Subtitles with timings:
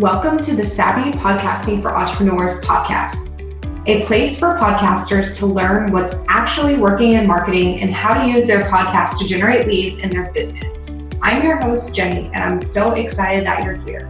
[0.00, 3.38] Welcome to the Savvy Podcasting for Entrepreneurs podcast,
[3.86, 8.46] a place for podcasters to learn what's actually working in marketing and how to use
[8.46, 10.86] their podcast to generate leads in their business.
[11.22, 14.08] I'm your host, Jenny, and I'm so excited that you're here.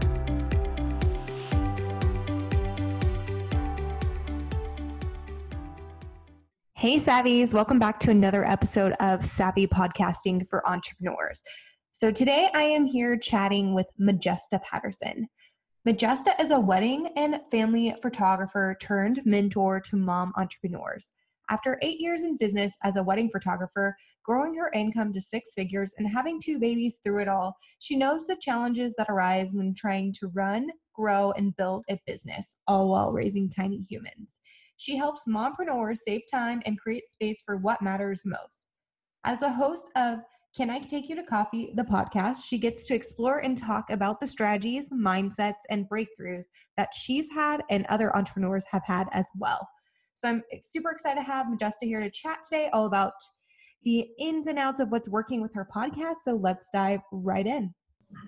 [6.74, 11.42] Hey, Savvies, welcome back to another episode of Savvy Podcasting for Entrepreneurs.
[11.90, 15.28] So, today I am here chatting with Majesta Patterson.
[15.88, 21.12] Majesta is a wedding and family photographer turned mentor to mom entrepreneurs.
[21.48, 25.94] After eight years in business as a wedding photographer, growing her income to six figures,
[25.96, 30.12] and having two babies through it all, she knows the challenges that arise when trying
[30.20, 34.38] to run, grow, and build a business, all while raising tiny humans.
[34.76, 38.68] She helps mompreneurs save time and create space for what matters most.
[39.24, 40.18] As a host of
[40.56, 44.18] Can I Take You to Coffee, the podcast, she gets to explore and talk about
[44.18, 49.68] the strategies, mindsets, and breakthroughs that she's had and other entrepreneurs have had as well.
[50.14, 53.12] So I'm super excited to have Majesta here to chat today all about
[53.84, 56.16] the ins and outs of what's working with her podcast.
[56.24, 57.72] So let's dive right in.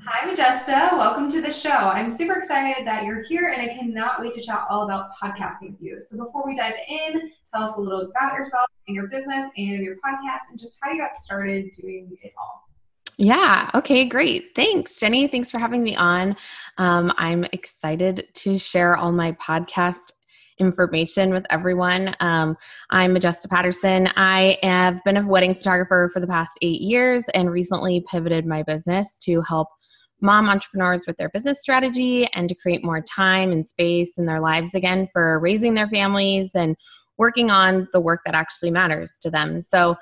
[0.07, 0.97] Hi, Majesta.
[0.97, 1.71] Welcome to the show.
[1.71, 5.73] I'm super excited that you're here and I cannot wait to chat all about podcasting
[5.73, 6.01] with you.
[6.01, 9.83] So, before we dive in, tell us a little about yourself and your business and
[9.83, 12.69] your podcast and just how you got started doing it all.
[13.19, 13.71] Yeah.
[13.75, 14.05] Okay.
[14.05, 14.51] Great.
[14.57, 15.29] Thanks, Jenny.
[15.29, 16.35] Thanks for having me on.
[16.79, 20.13] Um, I'm excited to share all my podcast
[20.59, 22.15] information with everyone.
[22.21, 22.57] Um,
[22.91, 24.09] I'm Majesta Patterson.
[24.17, 28.63] I have been a wedding photographer for the past eight years and recently pivoted my
[28.63, 29.69] business to help
[30.21, 34.41] mom entrepreneurs with their business strategy and to create more time and space in their
[34.41, 36.77] lives again for raising their families and
[37.23, 39.63] working on the work that actually matters to them.
[39.63, 39.93] So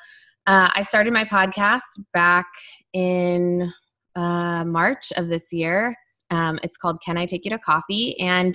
[0.46, 2.46] uh, I started my podcast back
[2.94, 3.70] in
[4.16, 5.94] uh, March of this year.
[6.30, 8.18] Um, it's called Can I Take You to Coffee?
[8.20, 8.54] And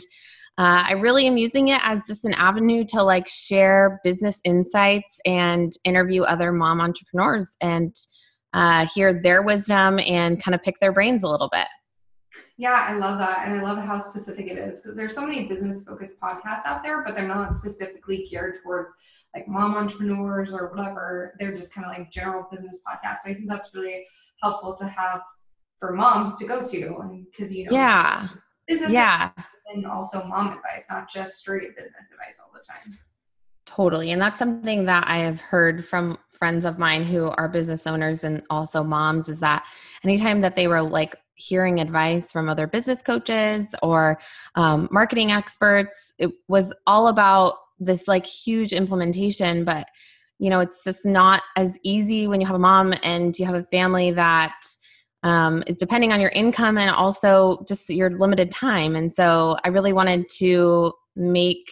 [0.58, 5.20] uh, I really am using it as just an avenue to like share business insights
[5.26, 7.96] and interview other mom entrepreneurs and
[8.54, 11.68] uh, hear their wisdom and kind of pick their brains a little bit.
[12.58, 13.48] Yeah, I love that.
[13.48, 16.84] And I love how specific it is because there's so many business focused podcasts out
[16.84, 18.96] there, but they're not specifically geared towards
[19.36, 21.36] like mom entrepreneurs or whatever.
[21.40, 23.20] They're just kind of like general business podcasts.
[23.26, 24.06] So I think that's really
[24.42, 25.22] helpful to have
[25.80, 28.30] for moms to go to and because you know yeah
[28.68, 29.32] business yeah
[29.74, 32.98] and also mom advice, not just straight business advice all the time.
[33.66, 34.12] Totally.
[34.12, 38.24] And that's something that I have heard from friends of mine who are business owners
[38.24, 39.66] and also moms is that
[40.04, 44.20] anytime that they were like hearing advice from other business coaches or
[44.56, 49.66] um, marketing experts, it was all about this like huge implementation.
[49.66, 49.88] But,
[50.40, 53.56] you know, it's just not as easy when you have a mom and you have
[53.56, 54.56] a family that
[55.24, 58.96] um, is depending on your income and also just your limited time.
[58.96, 61.72] And so I really wanted to make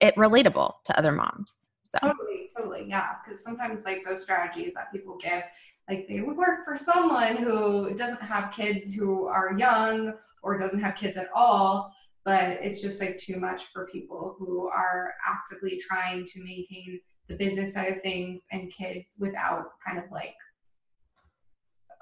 [0.00, 1.70] it relatable to other moms.
[1.84, 3.12] So totally, totally, yeah.
[3.24, 5.44] Because sometimes like those strategies that people give,
[5.88, 10.80] like they would work for someone who doesn't have kids who are young or doesn't
[10.80, 11.92] have kids at all,
[12.24, 17.36] but it's just like too much for people who are actively trying to maintain the
[17.36, 20.34] business side of things and kids without kind of like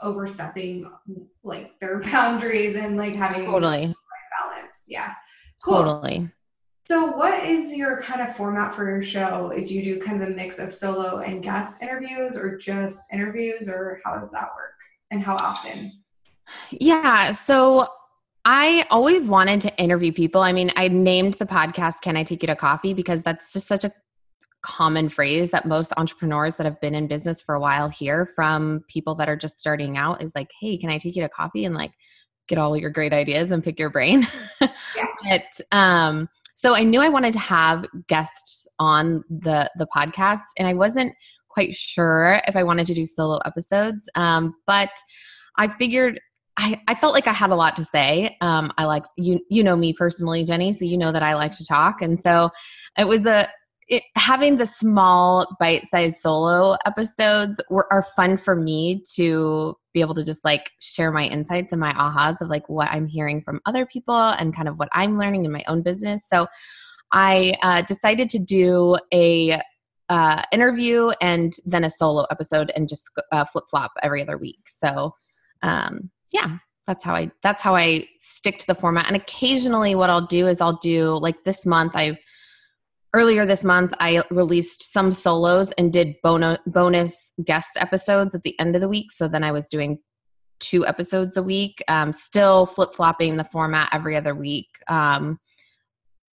[0.00, 0.91] overstepping
[1.42, 3.94] like their boundaries and like having totally
[4.41, 4.84] balance.
[4.88, 5.12] Yeah.
[5.65, 5.84] Cool.
[5.84, 6.31] Totally.
[6.88, 9.53] So, what is your kind of format for your show?
[9.54, 13.69] Do you do kind of a mix of solo and guest interviews, or just interviews,
[13.69, 14.75] or how does that work?
[15.10, 15.92] And how often?
[16.71, 17.32] Yeah.
[17.32, 17.87] So,
[18.44, 20.41] I always wanted to interview people.
[20.41, 23.69] I mean, I named the podcast Can I Take You to Coffee because that's just
[23.69, 23.92] such a
[24.62, 28.84] common phrase that most entrepreneurs that have been in business for a while hear from
[28.88, 31.65] people that are just starting out is like, hey, can I take you to coffee
[31.65, 31.92] and like
[32.48, 34.26] get all your great ideas and pick your brain?
[34.60, 34.69] Yeah.
[35.28, 36.28] but, um,
[36.62, 41.12] so I knew I wanted to have guests on the the podcast, and I wasn't
[41.49, 44.09] quite sure if I wanted to do solo episodes.
[44.15, 44.91] Um, but
[45.59, 46.21] I figured
[46.56, 48.37] I, I felt like I had a lot to say.
[48.41, 51.53] Um, I like you you know me personally, Jenny, so you know that I like
[51.53, 52.51] to talk, and so
[52.97, 53.48] it was a
[53.89, 60.15] it, having the small bite-sized solo episodes were, are fun for me to be able
[60.15, 63.61] to just like share my insights and my ahas of like what i'm hearing from
[63.67, 66.27] other people and kind of what i'm learning in my own business.
[66.29, 66.47] So
[67.13, 69.61] i uh, decided to do a
[70.09, 74.61] uh, interview and then a solo episode and just uh, flip flop every other week.
[74.67, 75.15] So
[75.63, 79.07] um, yeah that's how i that's how i stick to the format.
[79.07, 82.19] And occasionally what i'll do is i'll do like this month i
[83.14, 88.59] earlier this month i released some solos and did bonus bonus guest episodes at the
[88.59, 89.98] end of the week so then i was doing
[90.62, 91.82] two episodes a week.
[91.88, 95.38] Um, still flip flopping the format every other week, um,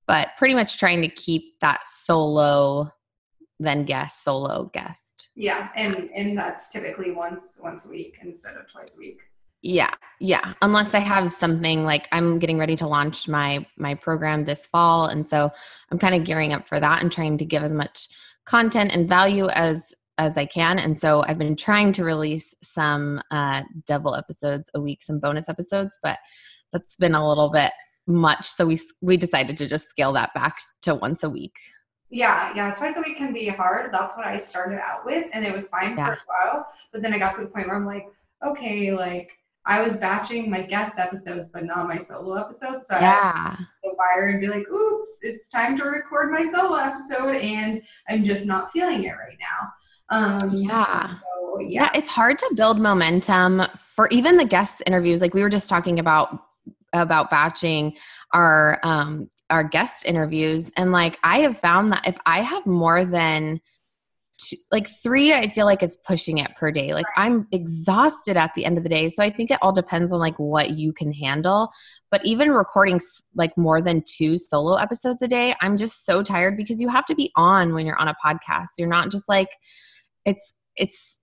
[0.06, 2.90] but pretty much trying to keep that solo,
[3.58, 5.30] then guest, solo guest.
[5.34, 9.20] Yeah, and and that's typically once once a week instead of twice a week.
[9.62, 9.90] Yeah,
[10.20, 10.54] yeah.
[10.62, 15.06] Unless I have something like I'm getting ready to launch my my program this fall,
[15.06, 15.50] and so
[15.90, 18.08] I'm kind of gearing up for that and trying to give as much
[18.46, 20.78] content and value as as I can.
[20.78, 25.48] And so I've been trying to release some uh, double episodes a week, some bonus
[25.48, 26.18] episodes, but
[26.72, 27.72] that's been a little bit
[28.06, 28.48] much.
[28.48, 31.56] So we we decided to just scale that back to once a week.
[32.10, 33.92] Yeah, yeah, twice a week can be hard.
[33.92, 36.06] That's what I started out with, and it was fine yeah.
[36.06, 36.66] for a while.
[36.92, 38.06] But then I got to the point where I'm like,
[38.44, 39.30] okay, like
[39.68, 42.86] I was batching my guest episodes, but not my solo episodes.
[42.86, 43.54] So yeah.
[43.58, 47.82] I go fire and be like, oops, it's time to record my solo episode, and
[48.08, 49.68] I'm just not feeling it right now.
[50.10, 51.18] Um, yeah.
[51.20, 51.82] So, yeah.
[51.82, 53.62] Yeah, it's hard to build momentum
[53.94, 55.20] for even the guest interviews.
[55.20, 56.44] Like we were just talking about
[56.94, 57.94] about batching
[58.32, 63.04] our um our guest interviews and like I have found that if I have more
[63.04, 63.60] than
[64.38, 66.94] two, like three i feel like is pushing it per day.
[66.94, 69.08] Like i'm exhausted at the end of the day.
[69.08, 71.70] So i think it all depends on like what you can handle.
[72.10, 73.00] But even recording
[73.34, 77.06] like more than two solo episodes a day i'm just so tired because you have
[77.06, 78.68] to be on when you're on a podcast.
[78.78, 79.50] You're not just like
[80.24, 81.20] it's it's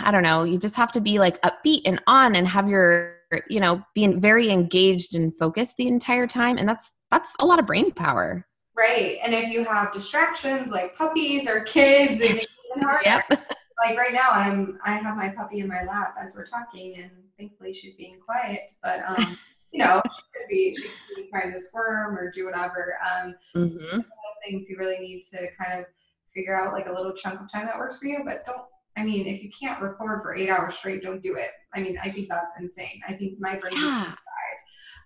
[0.00, 0.44] i don't know.
[0.44, 3.16] You just have to be like upbeat and on and have your
[3.48, 6.58] you know being very engaged and focused the entire time.
[6.58, 8.46] And that's that's a lot of brain power
[8.76, 9.18] Right.
[9.24, 13.02] And if you have distractions like puppies or kids, it even harder.
[13.04, 13.42] Yep.
[13.84, 17.10] Like right now, I'm I have my puppy in my lap as we're talking, and
[17.38, 18.72] thankfully she's being quiet.
[18.82, 19.36] But um,
[19.70, 22.96] you know, she could be she could be trying to squirm or do whatever.
[23.04, 23.76] Um, mm-hmm.
[23.76, 24.02] so those
[24.46, 25.84] things you really need to kind of
[26.34, 28.22] figure out like a little chunk of time that works for you.
[28.24, 28.62] But don't.
[28.96, 31.50] I mean, if you can't record for eight hours straight, don't do it.
[31.74, 33.02] I mean, I think that's insane.
[33.06, 34.14] I think my brain yeah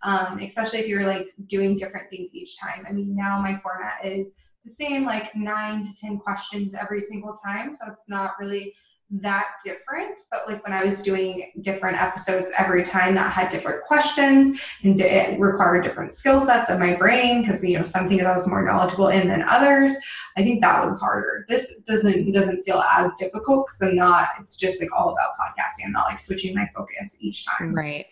[0.02, 2.87] um, especially if you're like doing different things each time.
[2.88, 7.35] I mean, now my format is the same, like nine to 10 questions every single
[7.44, 7.75] time.
[7.75, 8.75] So it's not really
[9.11, 10.20] that different.
[10.31, 14.99] But like when I was doing different episodes every time that had different questions and
[15.00, 18.46] it required different skill sets of my brain because you know some things I was
[18.46, 19.94] more knowledgeable in than others.
[20.37, 21.44] I think that was harder.
[21.49, 24.29] This doesn't doesn't feel as difficult because I'm not.
[24.41, 25.87] It's just like all about podcasting.
[25.87, 27.75] I'm not like switching my focus each time.
[27.75, 28.06] Right.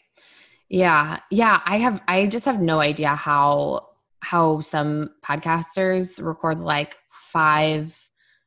[0.68, 1.18] Yeah.
[1.30, 1.60] Yeah.
[1.64, 3.88] I have, I just have no idea how,
[4.20, 7.94] how some podcasters record like five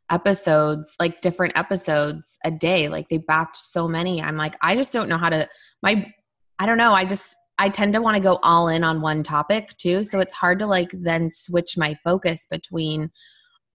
[0.10, 2.90] episodes, like different episodes a day.
[2.90, 4.22] Like they batch so many.
[4.22, 5.48] I'm like, I just don't know how to,
[5.82, 6.12] my,
[6.60, 6.94] I don't know.
[6.94, 10.04] I just, I tend to want to go all in on one topic too.
[10.04, 13.12] So it's hard to like then switch my focus between,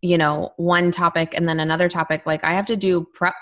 [0.03, 2.27] you know, one topic and then another topic.
[2.27, 3.35] Like I have to do prep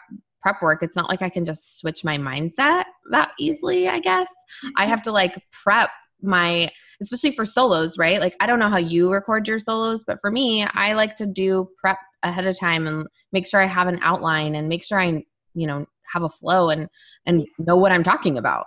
[0.44, 4.31] prep work, it's not like I can just switch my mindset that easily, I guess.
[4.76, 5.88] I have to like prep
[6.20, 6.70] my
[7.00, 8.20] especially for solos, right?
[8.20, 11.26] Like I don't know how you record your solos, but for me, I like to
[11.26, 15.00] do prep ahead of time and make sure I have an outline and make sure
[15.00, 15.25] I,
[15.55, 16.88] you know, have a flow and
[17.25, 18.67] and know what I'm talking about.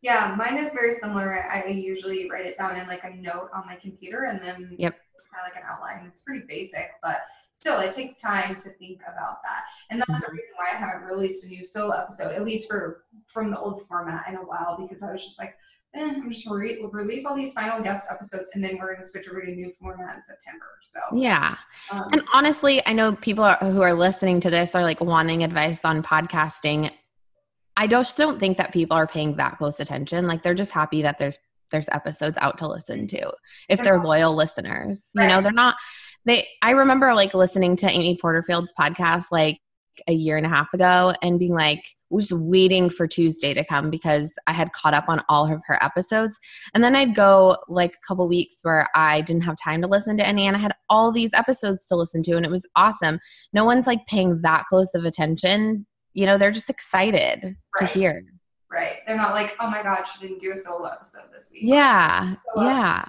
[0.00, 1.44] Yeah, mine is very similar.
[1.44, 4.94] I usually write it down in like a note on my computer and then yep.
[5.30, 6.06] kind of like an outline.
[6.06, 7.20] It's pretty basic, but
[7.58, 9.64] still it takes time to think about that.
[9.90, 10.20] And that's mm-hmm.
[10.20, 13.58] the reason why i haven't released a new solo episode at least for from the
[13.58, 15.54] old format in a while because i was just like
[15.94, 19.06] eh, i'm just re- release all these final guest episodes and then we're going to
[19.06, 21.00] switch over to a new format in september so.
[21.12, 21.56] Yeah.
[21.90, 25.42] Um, and honestly i know people are, who are listening to this are like wanting
[25.42, 26.90] advice on podcasting.
[27.76, 30.26] I just don't think that people are paying that close attention.
[30.26, 31.38] Like they're just happy that there's
[31.70, 33.32] there's episodes out to listen to
[33.68, 35.24] if they're loyal listeners right.
[35.24, 35.42] you know?
[35.42, 35.76] They're not
[36.28, 39.60] they I remember like listening to Amy Porterfield's podcast like
[40.06, 43.90] a year and a half ago and being like was waiting for Tuesday to come
[43.90, 46.38] because I had caught up on all of her episodes.
[46.72, 50.16] And then I'd go like a couple weeks where I didn't have time to listen
[50.16, 53.18] to any and I had all these episodes to listen to and it was awesome.
[53.52, 55.86] No one's like paying that close of attention.
[56.14, 57.54] You know, they're just excited right.
[57.80, 58.22] to hear.
[58.70, 59.00] Right.
[59.06, 61.62] They're not like, oh my God, she didn't do a solo episode this week.
[61.64, 62.36] Yeah.
[62.56, 63.04] Yeah.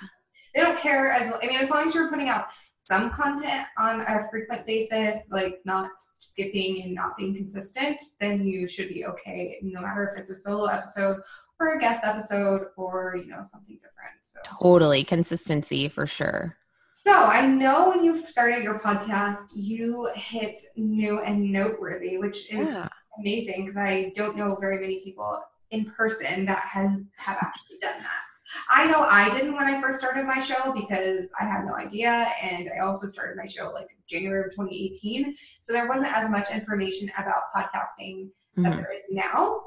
[0.55, 2.47] They don't care as I mean, as long as you're putting out
[2.89, 8.65] some content on a frequent basis, like not skipping and not being consistent, then you
[8.65, 11.17] should be okay, no matter if it's a solo episode
[11.59, 14.17] or a guest episode or, you know, something different.
[14.21, 16.57] So totally consistency for sure.
[16.93, 22.69] So I know when you started your podcast, you hit new and noteworthy, which is
[22.69, 22.87] yeah.
[23.19, 27.99] amazing because I don't know very many people in person that has have actually done
[28.01, 28.28] that.
[28.69, 32.27] I know I didn't when I first started my show because I had no idea,
[32.41, 36.49] and I also started my show like January of 2018, so there wasn't as much
[36.51, 38.63] information about podcasting mm-hmm.
[38.63, 39.61] that there is now.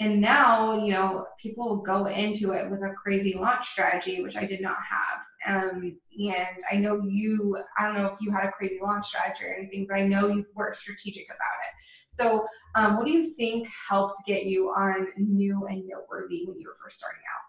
[0.00, 4.44] and now, you know, people go into it with a crazy launch strategy, which I
[4.44, 5.64] did not have.
[5.74, 9.44] Um, and I know you, I don't know if you had a crazy launch strategy
[9.44, 11.74] or anything, but I know you were strategic about it.
[12.06, 16.66] So, um, what do you think helped get you on new and noteworthy when you
[16.66, 17.47] were first starting out?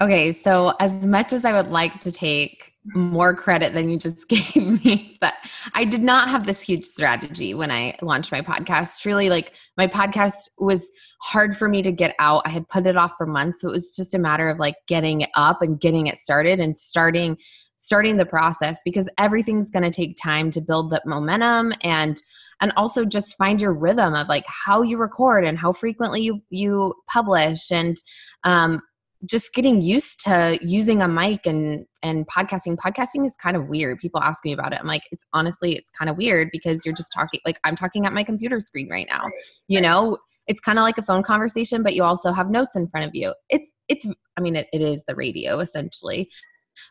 [0.00, 4.28] Okay, so as much as I would like to take more credit than you just
[4.28, 5.18] gave me.
[5.20, 5.34] But
[5.74, 9.04] I did not have this huge strategy when I launched my podcast.
[9.04, 10.90] Really, like my podcast was
[11.20, 12.42] hard for me to get out.
[12.46, 13.60] I had put it off for months.
[13.60, 16.60] So it was just a matter of like getting it up and getting it started
[16.60, 17.36] and starting
[17.76, 22.22] starting the process because everything's going to take time to build that momentum and
[22.60, 26.42] and also just find your rhythm of like how you record and how frequently you
[26.50, 27.96] you publish and
[28.44, 28.82] um,
[29.26, 32.76] just getting used to using a mic and and podcasting.
[32.76, 33.98] Podcasting is kind of weird.
[33.98, 34.80] People ask me about it.
[34.80, 38.06] I'm like it's honestly it's kind of weird because you're just talking like i'm talking
[38.06, 39.24] at my computer screen right now.
[39.68, 42.88] You know it's kind of like a phone conversation but you also have notes in
[42.88, 43.34] front of you.
[43.50, 46.28] It's it's i mean it, it is the radio essentially.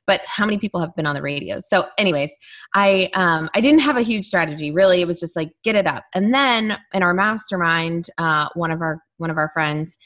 [0.06, 1.60] But how many people have been on the radio?
[1.60, 2.32] So anyways
[2.76, 5.02] i um i didn't have a huge strategy really.
[5.02, 6.04] It was just like get it up.
[6.14, 9.98] And then in our mastermind uh one of our one of our friends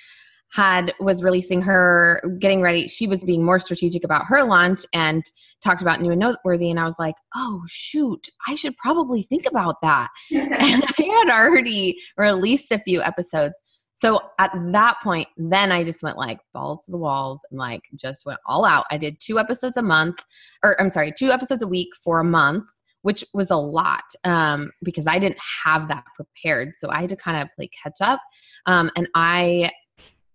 [0.53, 2.87] had was releasing her getting ready.
[2.87, 5.23] She was being more strategic about her launch and
[5.63, 6.69] talked about new and noteworthy.
[6.69, 10.09] And i was like oh shoot i should probably think about that.
[10.31, 13.55] And i had already released a few episodes.
[13.95, 17.81] So at that point then i just went like balls to the walls and like
[17.95, 18.85] just went all out.
[18.91, 20.17] I did two episodes a month
[20.63, 22.65] or i'm sorry two episodes a week for a month
[23.03, 26.71] which was a lot um, because I didn't have that prepared.
[26.77, 28.21] So I had to kind of play catch up.
[28.65, 29.69] Um, and I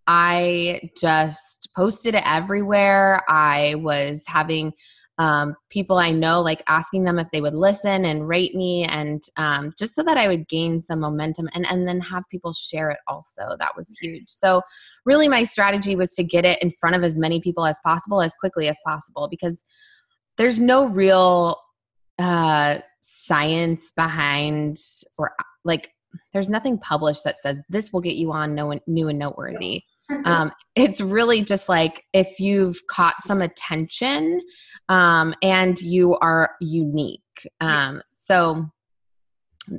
[0.09, 3.23] I just posted it everywhere.
[3.29, 4.73] I was having
[5.19, 9.23] um, people I know like asking them if they would listen and rate me, and
[9.37, 12.91] um, just so that I would gain some momentum and and then have people share
[12.91, 13.57] it also.
[13.59, 14.29] That was huge.
[14.29, 14.63] So
[15.05, 18.23] really, my strategy was to get it in front of as many people as possible
[18.23, 19.63] as quickly as possible because
[20.39, 21.61] there's no real
[22.19, 24.79] uh, science behind
[25.19, 25.33] or
[25.65, 25.91] like
[26.33, 29.83] there's nothing published that says this will get you on no one, new and noteworthy
[30.25, 34.41] um, it's really just like if you've caught some attention
[34.89, 37.23] um, and you are unique.
[37.61, 38.67] Um, so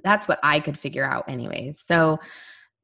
[0.03, 1.81] that's what I could figure out, anyways.
[1.86, 2.19] So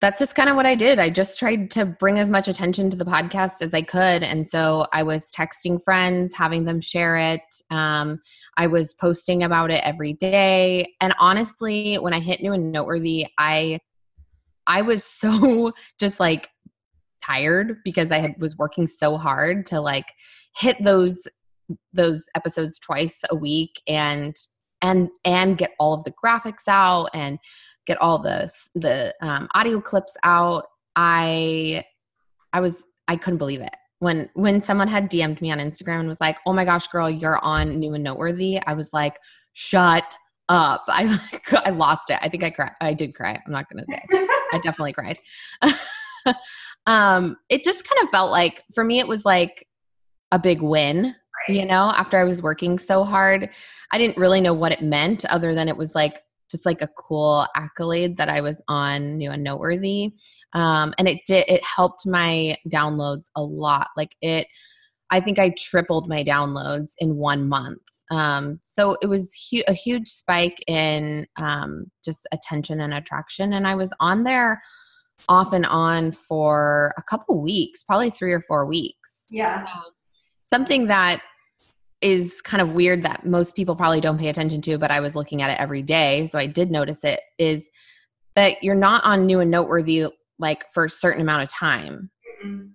[0.01, 0.99] that's just kind of what I did.
[0.99, 4.23] I just tried to bring as much attention to the podcast as I could.
[4.23, 7.41] And so I was texting friends, having them share it.
[7.71, 8.19] Um,
[8.57, 10.93] I was posting about it every day.
[10.99, 13.79] And honestly, when I hit new and noteworthy, I
[14.67, 16.49] I was so just like
[17.25, 20.05] tired because I had was working so hard to like
[20.57, 21.27] hit those
[21.93, 24.35] those episodes twice a week and
[24.81, 27.39] and and get all of the graphics out and
[27.87, 30.65] get all the the um, audio clips out.
[30.95, 31.83] I
[32.53, 33.75] i was i couldn't believe it.
[33.99, 37.09] When when someone had dm'd me on instagram and was like oh my gosh girl
[37.09, 39.17] you're on new and noteworthy i was like
[39.53, 40.15] shut
[40.47, 40.83] up.
[40.87, 41.19] I
[41.65, 42.19] i lost it.
[42.21, 43.41] I think i cried i did cry.
[43.45, 44.01] I'm not gonna say.
[44.53, 45.19] I definitely cried
[46.87, 49.67] um, it just kind of felt like for me it was like
[50.31, 51.15] a big win
[51.47, 53.49] you know after i was working so hard.
[53.91, 56.89] I didn't really know what it meant other than it was like just like a
[56.97, 60.13] cool accolade that i was on new and noteworthy.
[60.53, 63.89] Um, and it did it helped my downloads a lot.
[63.95, 64.47] Like it
[65.11, 67.81] i think i tripled my downloads in one month.
[68.11, 73.53] Um, so it was hu- a huge spike in um, just attention and attraction.
[73.53, 74.61] And i was on there
[75.27, 79.19] off and on for a couple weeks, probably three or four weeks.
[79.29, 79.65] Yeah.
[79.65, 79.71] So
[80.41, 81.21] something that
[82.01, 85.15] is kind of weird that most people probably don't pay attention to, but I was
[85.15, 87.63] looking at it every day, so I did notice it is
[88.35, 90.05] that you're not on new and noteworthy
[90.37, 92.09] like for a certain amount of time.
[92.45, 92.67] Mm-hmm.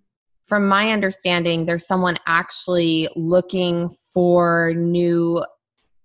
[0.48, 5.44] From my understanding, there's someone actually looking for new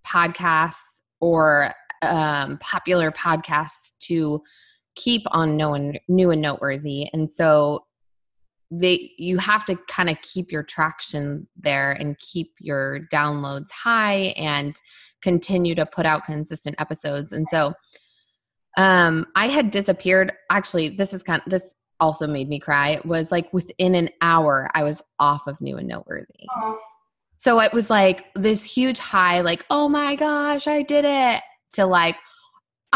[0.05, 0.75] podcasts
[1.19, 1.71] or
[2.03, 4.41] um, popular podcasts to
[4.95, 7.09] keep on knowing new and noteworthy.
[7.13, 7.85] And so
[8.71, 14.33] they you have to kind of keep your traction there and keep your downloads high
[14.37, 14.75] and
[15.21, 17.31] continue to put out consistent episodes.
[17.31, 17.73] And so
[18.77, 20.33] um i had disappeared.
[20.49, 22.89] Actually this is kind of this also made me cry.
[22.89, 26.45] It was like within an hour i was off of new and noteworthy.
[26.57, 26.79] Oh.
[27.43, 31.41] so it was like this huge high like oh my gosh i did it
[31.73, 32.15] to like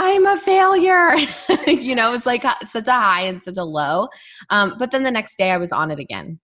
[0.01, 1.13] I'm a failure.
[1.67, 4.07] you know, it's like such a high and such a low.
[4.49, 6.39] Um, but then the next day I was on it again.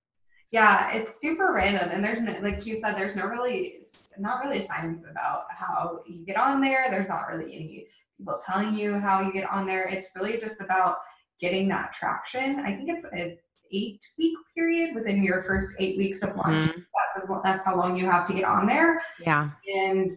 [0.52, 1.90] Yeah, it's super random.
[1.90, 3.78] And there's, no, like you said, there's no really,
[4.20, 6.88] not really science about how you get on there.
[6.90, 9.88] There's not really any people telling you how you get on there.
[9.88, 10.98] It's really just about
[11.40, 12.60] getting that traction.
[12.60, 13.38] I think it's a
[13.72, 16.66] eight week period within your first eight weeks of launch.
[16.66, 16.80] Mm-hmm.
[17.16, 19.02] That's that's how long you have to get on there.
[19.22, 19.50] Yeah.
[19.74, 20.12] And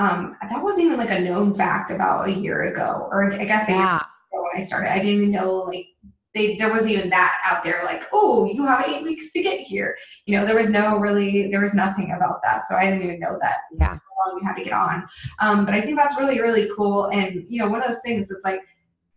[0.00, 3.68] um, that wasn't even like a known fact about a year ago, or I guess
[3.68, 4.02] yeah.
[4.30, 4.90] when I started.
[4.90, 5.88] I didn't even know like
[6.34, 9.58] they there was even that out there like oh you have eight weeks to get
[9.58, 13.02] here you know there was no really there was nothing about that so i didn't
[13.02, 15.08] even know that yeah how long you had to get on
[15.40, 18.28] um, but i think that's really really cool and you know one of those things
[18.28, 18.60] that's like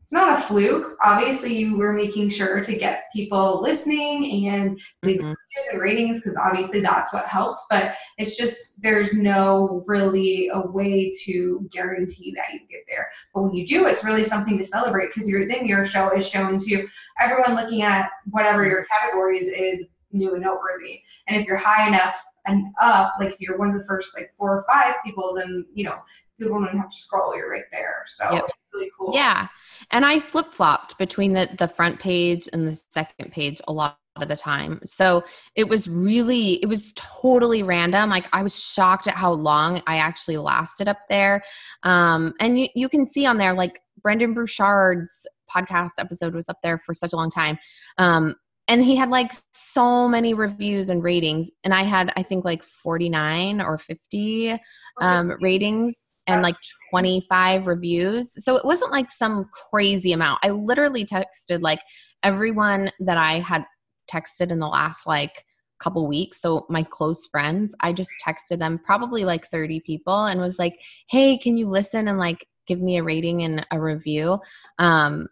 [0.04, 0.98] it's not a fluke.
[1.02, 5.34] Obviously, you were making sure to get people listening and leave mm-hmm.
[5.72, 7.66] and ratings because obviously that's what helps.
[7.70, 13.08] But it's just there's no really a way to guarantee that you get there.
[13.34, 16.28] But when you do, it's really something to celebrate because your then your show is
[16.28, 16.86] shown to
[17.22, 21.02] everyone looking at whatever your categories is new and noteworthy.
[21.30, 24.34] And if you're high enough and up, like if you're one of the first like
[24.38, 25.98] four or five people, then you know
[26.38, 27.34] people don't have to scroll.
[27.38, 28.04] You're right there.
[28.08, 28.44] So yep.
[28.74, 29.14] really cool.
[29.14, 29.48] Yeah,
[29.94, 33.98] and I flip flopped between the the front page and the second page a lot
[34.16, 34.80] of the time.
[34.86, 35.24] So
[35.56, 38.10] it was really, it was totally random.
[38.10, 41.44] Like I was shocked at how long I actually lasted up there.
[41.84, 46.58] Um, and you, you can see on there, like Brendon Burchard's podcast episode was up
[46.64, 47.58] there for such a long time.
[47.98, 48.36] Um,
[48.68, 52.64] and he had like so many reviews and ratings and i had i think like
[52.64, 54.58] 49 or 50
[55.02, 55.96] um, ratings
[56.28, 56.56] and like
[56.90, 58.32] 25 reviews.
[58.44, 60.40] So it wasn't like some crazy amount.
[60.44, 61.82] I literally texted like
[62.24, 63.66] everyone that i had
[64.12, 65.46] texted in the last like
[65.80, 66.40] couple weeks.
[66.40, 70.80] So my close friends i just texted them probably like 30 people and was like
[71.10, 74.40] hey can you listen and like give me a rating and a review?
[74.80, 75.28] Um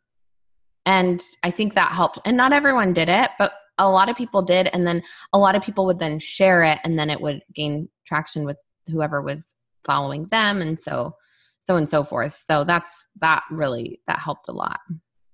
[0.86, 2.20] and i think that helped.
[2.26, 4.70] And not everyone did it but a lot of people did.
[4.74, 5.02] And then
[5.34, 8.58] a lot of people would then share it and then it would gain traction with
[8.88, 9.46] whoever was
[9.86, 11.16] following them and so
[11.60, 14.80] so and so forth so that's that really that helped a lot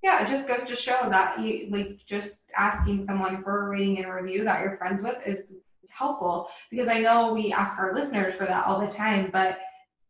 [0.03, 4.03] yeah it just goes to show that you like just asking someone for a rating
[4.03, 5.55] and review that you're friends with is
[5.89, 9.59] helpful because i know we ask our listeners for that all the time but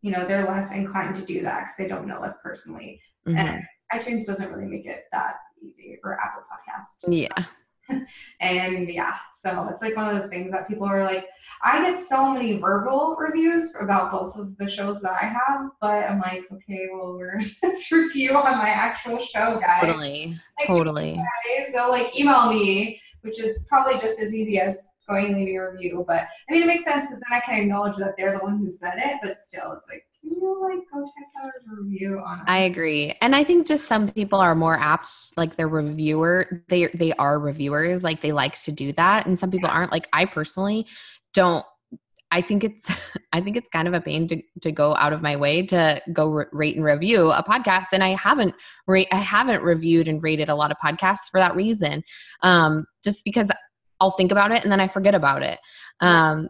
[0.01, 3.37] you know they're less inclined to do that because they don't know us personally mm-hmm.
[3.37, 5.35] and iTunes doesn't really make it that
[5.65, 7.05] easy or Apple Podcast.
[7.07, 7.45] Yeah.
[8.39, 11.27] and yeah, so it's like one of those things that people are like,
[11.63, 16.09] I get so many verbal reviews about both of the shows that I have, but
[16.09, 19.85] I'm like, okay, well, where's this review on my actual show, guys?
[19.85, 20.39] Totally.
[20.59, 21.13] Like, totally.
[21.13, 25.57] Guys, they'll like email me, which is probably just as easy as going and leaving
[25.57, 26.03] a review.
[26.07, 28.57] But I mean, it makes sense because then I can acknowledge that they're the one
[28.57, 32.19] who said it, but still, it's like, can you like go check out his review
[32.25, 33.15] on I agree.
[33.21, 37.39] And I think just some people are more apt like their reviewer they they are
[37.39, 39.75] reviewers like they like to do that and some people yeah.
[39.75, 40.87] aren't like I personally
[41.33, 41.65] don't
[42.31, 42.89] I think it's
[43.33, 46.01] I think it's kind of a pain to to go out of my way to
[46.13, 48.55] go re- rate and review a podcast and I haven't
[48.87, 52.03] rate I haven't reviewed and rated a lot of podcasts for that reason.
[52.41, 53.49] Um just because
[53.99, 55.59] I'll think about it and then I forget about it.
[56.01, 56.49] Um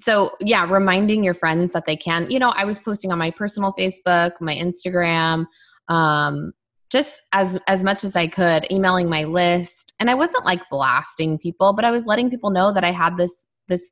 [0.00, 3.30] so yeah reminding your friends that they can you know i was posting on my
[3.30, 5.46] personal facebook my instagram
[5.88, 6.52] um,
[6.90, 11.38] just as as much as i could emailing my list and i wasn't like blasting
[11.38, 13.32] people but i was letting people know that i had this
[13.68, 13.82] this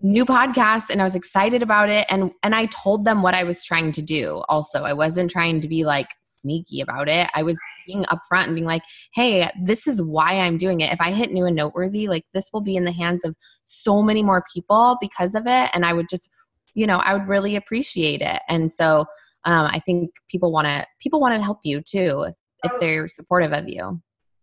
[0.00, 3.44] new podcast and i was excited about it and and i told them what i
[3.44, 6.08] was trying to do also i wasn't trying to be like
[6.44, 7.28] sneaky about it.
[7.34, 8.82] I was being upfront and being like,
[9.14, 10.92] hey, this is why I'm doing it.
[10.92, 14.02] If I hit new and noteworthy, like this will be in the hands of so
[14.02, 15.70] many more people because of it.
[15.72, 16.30] And I would just,
[16.74, 18.42] you know, I would really appreciate it.
[18.48, 19.06] And so
[19.44, 22.26] um, I think people want to people want to help you too
[22.62, 24.00] if they're supportive of you.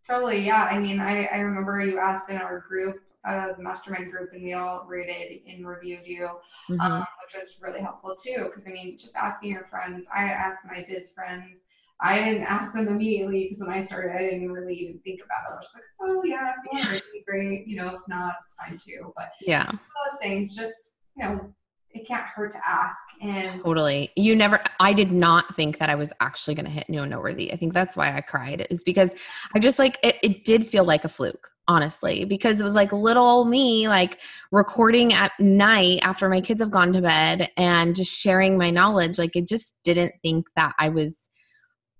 [0.07, 0.67] Totally, yeah.
[0.69, 4.53] I mean, I, I remember you asked in our group uh, mastermind group and we
[4.53, 6.29] all rated and reviewed you,
[6.69, 6.79] mm-hmm.
[6.79, 8.45] um, which was really helpful too.
[8.45, 11.65] Because I mean, just asking your friends, I asked my biz friends,
[12.01, 15.51] I didn't ask them immediately because when I started, I didn't really even think about
[15.51, 15.53] it.
[15.53, 17.67] I was like, oh yeah, if you want great.
[17.67, 19.13] You know, if not, it's fine too.
[19.15, 20.73] But yeah, those things just
[21.15, 21.53] you know
[21.93, 25.95] it can't hurt to ask and totally you never i did not think that i
[25.95, 28.81] was actually going to hit new and noteworthy i think that's why i cried is
[28.83, 29.11] because
[29.55, 32.91] i just like it, it did feel like a fluke honestly because it was like
[32.91, 34.19] little me like
[34.51, 39.17] recording at night after my kids have gone to bed and just sharing my knowledge
[39.19, 41.29] like it just didn't think that i was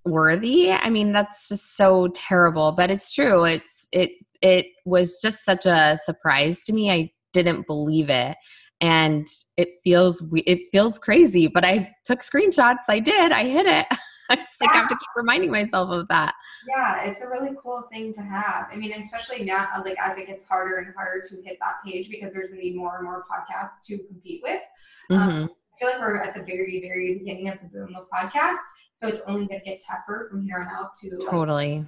[0.05, 0.71] worthy?
[0.71, 3.45] I mean that's just so terrible but it's true.
[3.45, 4.11] It's it
[4.41, 6.91] it was just such a surprise to me.
[6.91, 8.35] I didn't believe it
[8.81, 12.89] and it feels it feels crazy but i took screenshots.
[12.89, 13.31] I did.
[13.31, 13.85] I hit it.
[14.29, 14.67] I just yeah.
[14.67, 16.33] like have to keep reminding myself of that.
[16.69, 18.67] Yeah it's a really cool thing to have.
[18.71, 22.09] I mean especially now like as it gets harder and harder to hit that page
[22.09, 24.61] because there's going to be more and more podcasts to compete with.
[25.09, 25.29] Um, mm-hmm.
[25.43, 25.49] um,
[25.81, 28.63] feel like we're at the very very beginning of the boom of podcasts
[28.93, 31.83] so it's only going to get tougher from here on out to totally.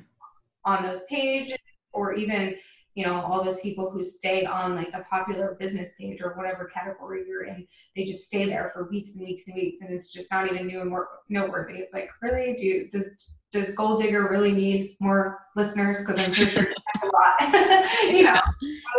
[0.65, 1.57] on those pages
[1.91, 2.55] or even
[2.95, 6.65] you know all those people who stay on like the popular business page or whatever
[6.65, 7.67] category you're in.
[7.95, 10.67] They just stay there for weeks and weeks and weeks and it's just not even
[10.67, 11.79] new and more noteworthy.
[11.79, 12.53] It's like really?
[12.53, 13.15] Do does
[13.51, 16.03] does Goal Digger really need more listeners?
[16.05, 17.85] Because i'm pretty sure it's a lot.
[18.09, 18.41] You know?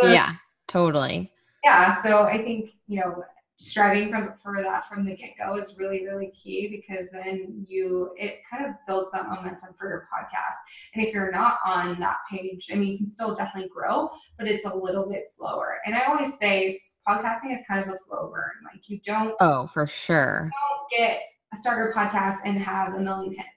[0.03, 0.35] Yeah
[0.67, 1.31] totally.
[1.63, 3.23] Yeah so i think you know
[3.57, 8.39] striving from for that from the get-go is really really key because then you it
[8.49, 10.55] kind of builds that momentum for your podcast.
[10.93, 14.47] And if you're not on that page i mean you can still definitely grow but
[14.47, 15.79] it's a little bit slower.
[15.85, 16.75] And i always say
[17.07, 18.51] podcasting is kind of a slow burn.
[18.71, 20.49] Like you don't oh for sure.
[20.51, 21.21] don't get
[21.53, 23.47] a starter podcast and have a million hits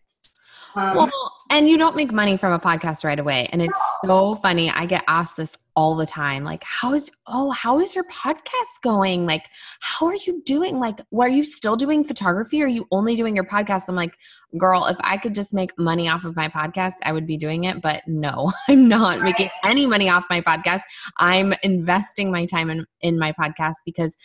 [0.79, 3.49] um, well, and you don't make money from a podcast right away.
[3.53, 4.71] And it's so funny.
[4.71, 6.45] I get asked this all the time.
[6.45, 9.27] Like, how is oh, how is your podcast going?
[9.27, 9.45] Like,
[9.81, 10.79] how are you doing?
[10.79, 12.62] Like, what are you still doing photography?
[12.62, 13.85] Or are you only doing your podcast?
[13.88, 14.14] I'm like,
[14.59, 17.64] girl, if I could just make money off of my podcast, I would be doing
[17.64, 17.81] it.
[17.81, 19.25] But no, I'm not right.
[19.25, 20.83] making any money off my podcast.
[21.19, 24.17] I'm investing my time in, in my podcast because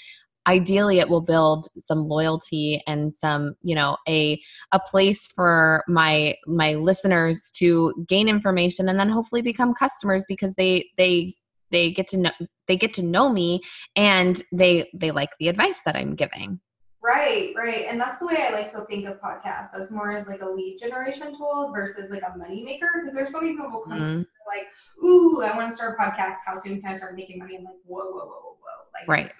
[0.47, 4.39] ideally it will build some loyalty and some you know a
[4.71, 10.53] a place for my my listeners to gain information and then hopefully become customers because
[10.55, 11.33] they they
[11.71, 12.31] they get to know
[12.67, 13.61] they get to know me
[13.95, 16.59] and they they like the advice that i'm giving.
[17.05, 17.85] Right right.
[17.89, 20.45] And that's the way i like to think of podcasts as more as like a
[20.45, 24.01] lead generation tool versus like a money maker because there's so many people who come
[24.01, 24.21] mm-hmm.
[24.21, 24.67] to like
[25.03, 26.35] ooh i want to start a podcast.
[26.45, 27.57] How soon can i start making money?
[27.57, 29.33] I'm like whoa whoa whoa whoa whoa like right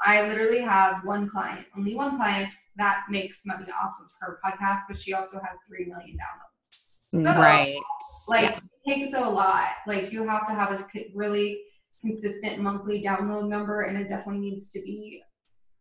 [0.00, 4.82] I literally have one client, only one client that makes money off of her podcast,
[4.88, 6.96] but she also has 3 million downloads.
[7.14, 7.22] Mm.
[7.22, 7.76] So, right.
[8.28, 8.58] Like, yeah.
[8.58, 9.70] it takes a lot.
[9.86, 11.60] Like, you have to have a really
[12.00, 15.22] consistent monthly download number, and it definitely needs to be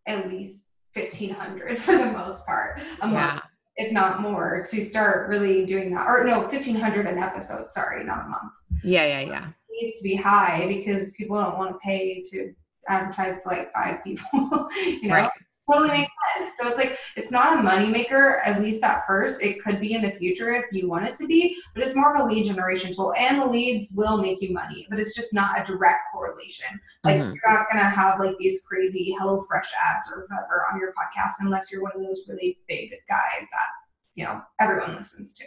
[0.08, 3.39] at least 1500 for the most part a yeah.
[3.75, 6.08] if not more, to start really doing that.
[6.08, 8.51] Or, no, 1500 an episode, sorry, not a month.
[8.84, 9.47] Yeah, yeah, yeah.
[9.69, 12.53] It needs to be high because people don't want to pay to
[12.88, 15.15] advertise to like five people, you know.
[15.15, 15.32] Right.
[15.69, 16.52] Totally makes sense.
[16.58, 19.43] So it's like it's not a moneymaker, at least at first.
[19.43, 22.15] It could be in the future if you want it to be, but it's more
[22.15, 23.13] of a lead generation tool.
[23.17, 26.80] And the leads will make you money, but it's just not a direct correlation.
[27.04, 27.34] Like mm-hmm.
[27.34, 31.69] you're not gonna have like these crazy HelloFresh ads or whatever on your podcast unless
[31.69, 33.69] you're one of those really big guys that
[34.15, 35.45] you know everyone listens to.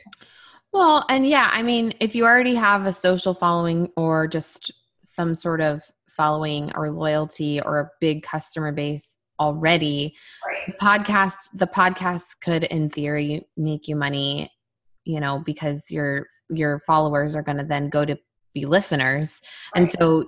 [0.72, 4.70] Well, and yeah, I mean, if you already have a social following or just
[5.03, 5.83] some sort of
[6.20, 9.09] following or loyalty or a big customer base
[9.40, 10.14] already
[10.46, 10.66] right.
[10.66, 14.52] the podcast the podcast could in theory make you money
[15.06, 18.14] you know because your your followers are going to then go to
[18.52, 19.40] be listeners
[19.74, 19.80] right.
[19.80, 20.26] and so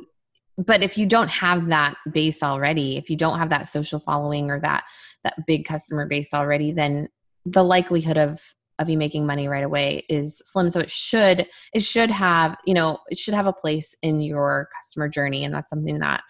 [0.56, 4.50] but if you don't have that base already if you don't have that social following
[4.50, 4.84] or that
[5.24, 7.06] that big customer base already then
[7.44, 8.40] the likelihood of
[8.78, 10.70] of you making money right away is slim.
[10.70, 14.68] So it should it should have you know it should have a place in your
[14.76, 15.44] customer journey.
[15.44, 16.22] And that's something that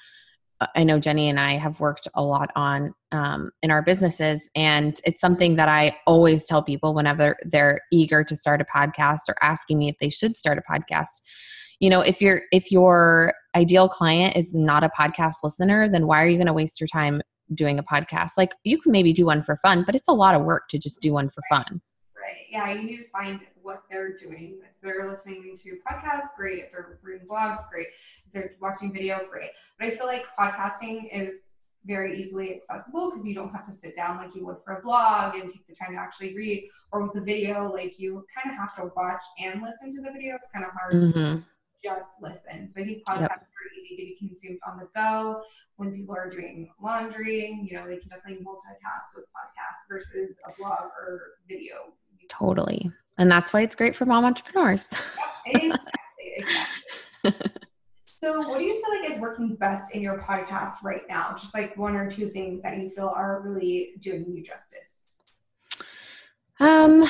[0.61, 4.48] uh, i know jenny and i have worked a lot on um, in our businesses.
[4.55, 9.20] And it's something that i always tell people whenever they're eager to start a podcast
[9.28, 11.22] or asking me if they should start a podcast.
[11.81, 16.22] You know if you're if your ideal client is not a podcast listener then why
[16.22, 17.22] are you going to waste your time
[17.55, 18.31] doing a podcast?
[18.37, 20.78] Like you can maybe do one for fun but it's a lot of work to
[20.78, 21.81] just do one for fun
[22.22, 22.46] right.
[22.50, 24.61] Yeah, you need to find what they're doing.
[24.62, 26.61] If they're listening to podcasts, great.
[26.61, 27.88] If they're reading blogs, great.
[28.26, 29.50] If they're watching video, great.
[29.78, 33.96] But I feel like podcasting is very easily accessible because you don't have to sit
[33.96, 36.68] down like you would for a blog and take the time to actually read.
[36.92, 40.12] Or with a video, like you kind of have to watch and listen to the
[40.12, 40.37] video.
[40.37, 41.12] It's kind of hard mm-hmm.
[41.12, 41.44] to
[41.82, 42.68] just listen.
[42.70, 43.30] So I think podcasts yep.
[43.30, 45.42] are easy to be consumed on the go
[45.76, 47.66] when people are doing laundry.
[47.68, 51.94] You know, they can definitely multitask with podcasts versus a blog or video
[52.33, 52.90] Totally.
[53.18, 54.88] And that's why it's great for mom entrepreneurs.
[55.47, 55.79] exactly,
[56.37, 57.35] exactly.
[58.03, 61.35] so, what do you feel like is working best in your podcast right now?
[61.38, 65.16] Just like one or two things that you feel are really doing you justice.
[66.59, 67.07] Um,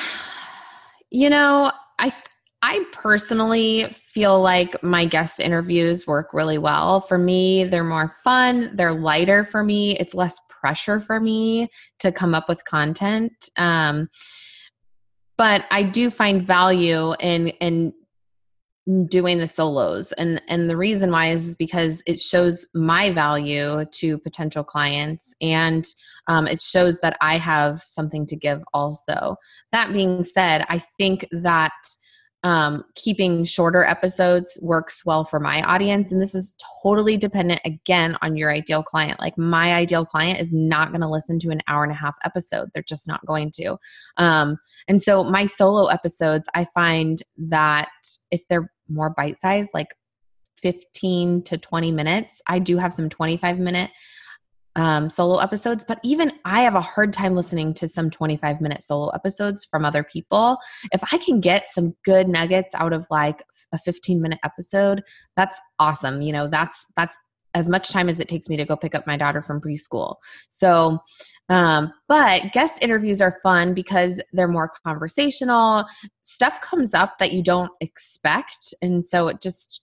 [1.09, 2.13] you know, I
[2.61, 6.99] I personally feel like my guest interviews work really well.
[7.01, 9.97] For me, they're more fun, they're lighter for me.
[9.99, 13.33] It's less pressure for me to come up with content.
[13.57, 14.09] Um,
[15.37, 17.93] but I do find value in in
[19.07, 20.11] doing the solos.
[20.13, 25.87] And and the reason why is because it shows my value to potential clients and
[26.27, 29.37] um, it shows that i have something to give also.
[29.71, 31.71] That being said i think that
[32.43, 36.11] um, keeping shorter episodes works well for my audience.
[36.11, 36.53] And this is
[36.83, 39.19] totally dependent, again, on your ideal client.
[39.19, 42.15] Like, my ideal client is not going to listen to an hour and a half
[42.25, 43.77] episode, they're just not going to.
[44.17, 47.89] Um, and so, my solo episodes, I find that
[48.31, 49.87] if they're more bite sized, like
[50.63, 52.41] 15 to 20 minutes.
[52.47, 53.91] I do have some 25 minute
[54.75, 58.83] um, solo episodes, but even I have a hard time listening to some 25 minute
[58.83, 60.57] solo episodes from other people.
[60.91, 65.03] If I can get some good nuggets out of like a 15 minute episode,
[65.35, 66.21] that's awesome.
[66.21, 67.15] You know, that's that's
[67.55, 70.15] as much time as it takes me to go pick up my daughter from preschool.
[70.49, 70.97] So,
[71.49, 75.85] um, but guest interviews are fun because they're more conversational.
[76.23, 79.81] Stuff comes up that you don't expect, and so it just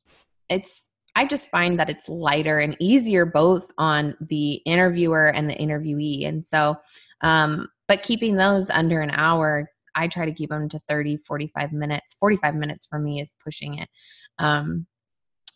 [0.48, 5.54] it's I just find that it's lighter and easier both on the interviewer and the
[5.54, 6.26] interviewee.
[6.26, 6.76] And so,
[7.20, 11.72] um, but keeping those under an hour, I try to keep them to 30, 45
[11.72, 12.14] minutes.
[12.18, 13.88] 45 minutes for me is pushing it.
[14.38, 14.86] Um,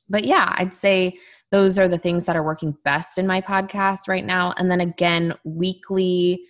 [0.08, 1.18] but yeah, I'd say
[1.50, 4.52] those are the things that are working best in my podcast right now.
[4.58, 6.44] And then again, weekly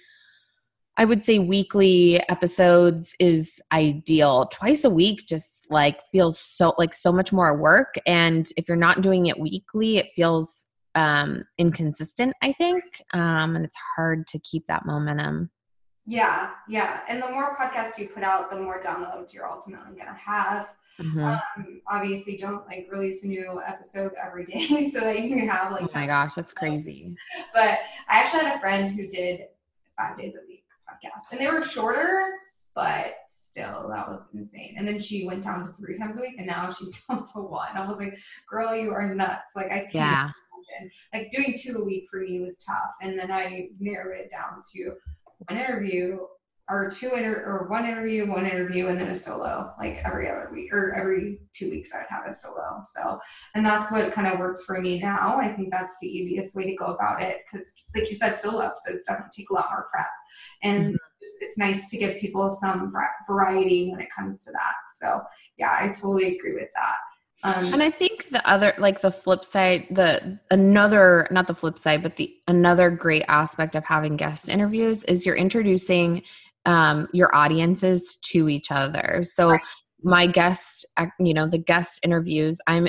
[0.97, 4.47] I would say weekly episodes is ideal.
[4.53, 8.77] Twice a week just like feels so like so much more work and if you're
[8.77, 12.85] not doing it weekly, it feels um inconsistent, I think.
[13.13, 15.51] Um and it's hard to keep that momentum.
[16.07, 17.01] Yeah, yeah.
[17.09, 20.75] And the more podcasts you put out, the more downloads you're ultimately going to have.
[21.01, 21.25] Mm-hmm.
[21.25, 25.73] Um, obviously, don't like release a new episode every day so that you can have
[25.73, 25.83] like.
[25.83, 27.17] Oh my gosh, that's crazy.
[27.55, 27.79] But
[28.09, 29.47] I actually had a friend who did
[29.97, 30.64] five days a week
[30.95, 31.33] podcasts.
[31.33, 32.31] And they were shorter,
[32.75, 34.75] but still, that was insane.
[34.77, 37.41] And then she went down to three times a week, and now she's down to
[37.41, 37.77] one.
[37.77, 39.53] I was like, girl, you are nuts.
[39.55, 40.31] Like, I can't yeah.
[40.79, 40.91] imagine.
[41.13, 42.95] Like, doing two a week for me was tough.
[43.03, 44.93] And then I narrowed it down to
[45.49, 46.19] one interview
[46.71, 50.49] or two inter or one interview, one interview, and then a solo like every other
[50.53, 52.83] week or every two weeks I'd have a solo.
[52.87, 53.21] So,
[53.55, 55.39] and that's what kind of works for me now.
[55.39, 58.61] I think that's the easiest way to go about it because, like you said, solo
[58.61, 60.07] episodes definitely take a lot more prep,
[60.63, 60.97] and mm-hmm.
[61.41, 62.93] it's nice to give people some
[63.29, 64.75] variety when it comes to that.
[64.97, 65.21] So,
[65.59, 66.97] yeah, I totally agree with that.
[67.45, 71.79] Um, and I think the other, like the flip side, the another, not the flip
[71.79, 76.23] side, but the another great aspect of having guest interviews is you're introducing
[76.67, 79.25] um, your audiences to each other.
[79.25, 79.61] So right.
[80.03, 80.87] my guest,
[81.19, 82.89] you know, the guest interviews, I'm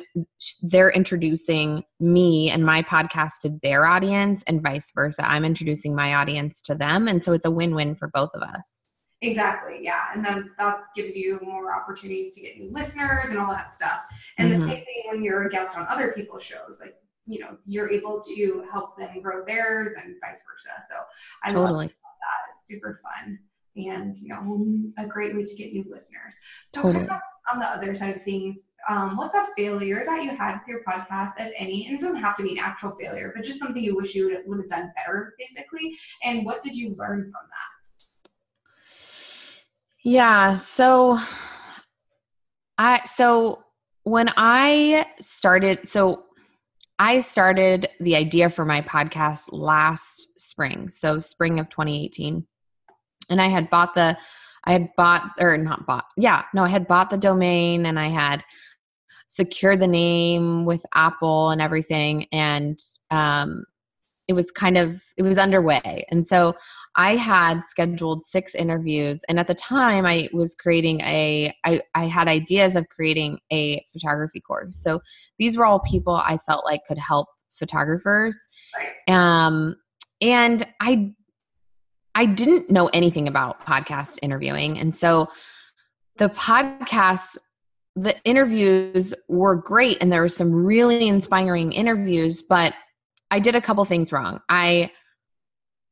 [0.64, 5.28] they're introducing me and my podcast to their audience, and vice versa.
[5.28, 8.80] I'm introducing my audience to them, and so it's a win-win for both of us.
[9.22, 13.52] Exactly, yeah, and then that gives you more opportunities to get new listeners and all
[13.52, 14.02] that stuff.
[14.38, 14.62] And mm-hmm.
[14.62, 16.96] the same thing when you're a guest on other people's shows, like
[17.28, 20.86] you know, you're able to help them grow theirs and vice versa.
[20.88, 20.96] So
[21.44, 21.86] I totally.
[21.86, 22.54] love that.
[22.54, 23.40] It's super fun
[23.76, 26.38] and you know a great way to get new listeners.
[26.68, 27.06] So totally.
[27.06, 30.54] kind of on the other side of things um, what's a failure that you had
[30.54, 31.86] with your podcast if any?
[31.88, 34.30] And it doesn't have to be an actual failure but just something you wish you
[34.30, 35.96] would, would have done better basically.
[36.24, 37.76] And what did you learn from that?
[40.04, 41.20] Yeah so
[42.78, 43.64] i so
[44.04, 46.26] when i started so
[46.98, 52.46] I started the idea for my podcast last spring, so spring of 2018
[53.30, 54.18] and I had bought the
[54.66, 56.06] I had bought or not bought.
[56.18, 58.44] Yeah, no, I had bought the domain and I had
[59.28, 62.80] secured the name with Apple and everything and
[63.12, 63.66] um
[64.28, 66.06] it was kind of it was underway.
[66.10, 66.56] And so
[66.98, 72.06] I had scheduled six interviews and at the time I was creating a I, I
[72.06, 74.82] had ideas of creating a photography course.
[74.82, 75.02] So
[75.38, 77.28] these were all people I felt like could help
[77.60, 78.38] photographers.
[79.08, 79.76] Um
[80.22, 81.14] and I
[82.16, 84.80] I didn't know anything about podcast interviewing.
[84.80, 85.28] And so
[86.18, 87.38] the podcasts,
[87.96, 92.74] the interviews were great and there were some really inspiring interviews, but
[93.32, 94.40] I did a couple things wrong.
[94.50, 94.92] I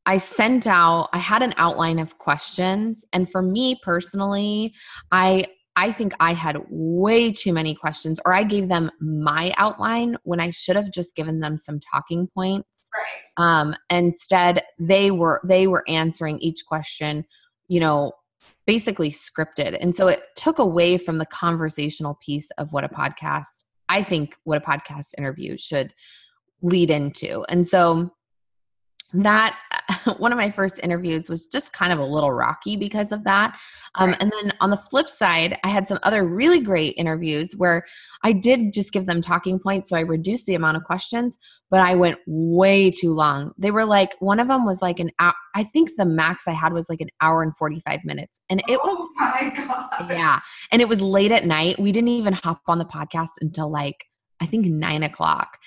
[0.05, 4.73] I sent out I had an outline of questions and for me personally,
[5.11, 10.17] I I think I had way too many questions or I gave them my outline
[10.23, 13.59] when I should have just given them some talking points Right.
[13.61, 17.25] Um, instead, they were they were answering each question,
[17.67, 18.11] you know,
[18.65, 23.63] basically scripted, and so it took away from the conversational piece of what a podcast.
[23.89, 25.93] I think what a podcast interview should
[26.61, 28.11] lead into, and so
[29.13, 29.57] that
[30.17, 33.57] one of my first interviews was just kind of a little rocky because of that.
[33.95, 34.21] Um, right.
[34.21, 37.85] And then on the flip side, I had some other really great interviews where
[38.23, 39.89] I did just give them talking points.
[39.89, 41.37] So I reduced the amount of questions,
[41.69, 43.51] but I went way too long.
[43.57, 45.33] They were like, one of them was like an hour.
[45.55, 48.41] I think the max I had was like an hour and 45 minutes.
[48.49, 50.09] And it was, oh my God.
[50.09, 50.39] Yeah.
[50.71, 51.79] And it was late at night.
[51.79, 54.05] We didn't even hop on the podcast until like
[54.41, 55.57] I think nine o'clock.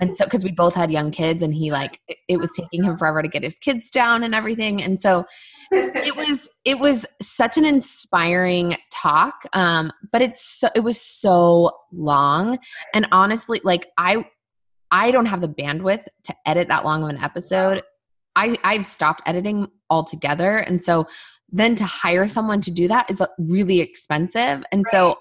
[0.00, 2.84] And so, because we both had young kids, and he like, it, it was taking
[2.84, 4.82] him forever to get his kids down and everything.
[4.82, 5.24] And so,
[5.72, 11.70] it was it was such an inspiring talk um but it's so it was so
[11.92, 12.58] long
[12.94, 14.24] and honestly like i
[14.90, 17.82] i don't have the bandwidth to edit that long of an episode
[18.36, 21.06] i i've stopped editing altogether and so
[21.50, 24.90] then to hire someone to do that is really expensive and right.
[24.90, 25.16] so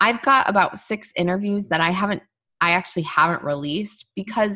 [0.00, 2.22] i've got about six interviews that i haven't
[2.60, 4.54] i actually haven't released because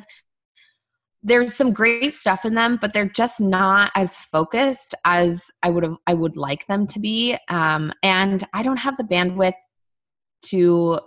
[1.23, 5.85] there's some great stuff in them but they're just not as focused as i would
[5.85, 7.37] have i would like them to be.
[7.49, 9.55] Um, and i don't have the bandwidth
[10.47, 10.99] to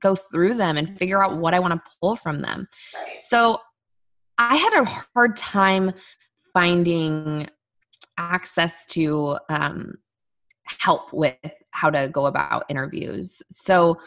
[0.00, 2.66] go through them and figure out what i want to pull from them.
[2.94, 3.22] Right.
[3.22, 3.60] so
[4.38, 5.92] i had a hard time
[6.52, 7.48] finding
[8.16, 9.94] access to um,
[10.64, 11.36] help with
[11.70, 13.42] how to go about interviews.
[13.50, 13.98] So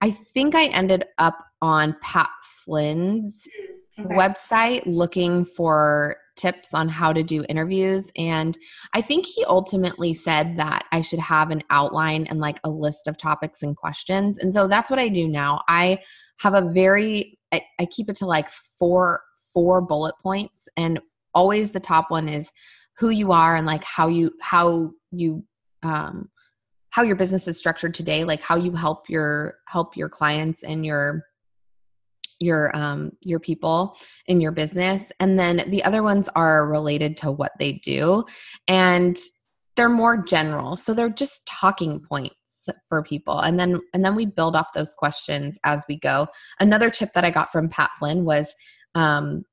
[0.00, 3.48] i think i ended up on pat flynn's
[3.98, 4.14] okay.
[4.14, 8.10] website looking for tips on how to do interviews.
[8.16, 8.58] And
[8.94, 13.08] i think he ultimately said that i should have an outline and like a list
[13.08, 14.38] of topics and questions.
[14.38, 15.62] And so that's what i do now.
[15.68, 15.98] I
[16.38, 19.22] have a very i, I keep it to like four
[19.54, 20.68] four bullet points.
[20.76, 21.00] And
[21.34, 22.50] always the top one is
[22.98, 25.44] who you are and like how you how you
[25.82, 26.28] um
[26.90, 30.84] how your business is structured today like how you help your help your clients and
[30.84, 31.24] your
[32.42, 35.10] your um your people in your business.
[35.20, 38.24] And then the other ones are related to what they do.
[38.68, 39.18] And
[39.76, 40.76] they're more general.
[40.76, 42.34] So they're just talking points
[42.88, 43.40] for people.
[43.40, 46.26] And then and then we build off those questions as we go.
[46.60, 48.52] Another tip that i got from pat flynn was
[48.94, 49.44] um,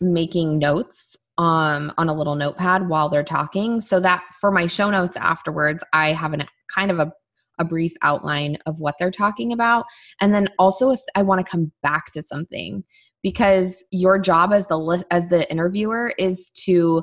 [0.00, 3.80] making notes um, on a little notepad while they're talking.
[3.80, 7.12] So that for my show notes afterwards i have an kind of a
[7.58, 9.84] a brief outline of what they're talking about.
[10.20, 12.84] And then also if i want to come back to something
[13.22, 17.02] because your job as the list as the interviewer is to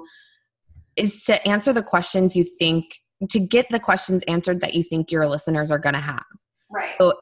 [0.96, 2.86] is to answer the questions you think
[3.30, 6.24] to get the questions answered that you think your listeners are going to have.
[6.70, 6.90] Right.
[6.98, 7.14] So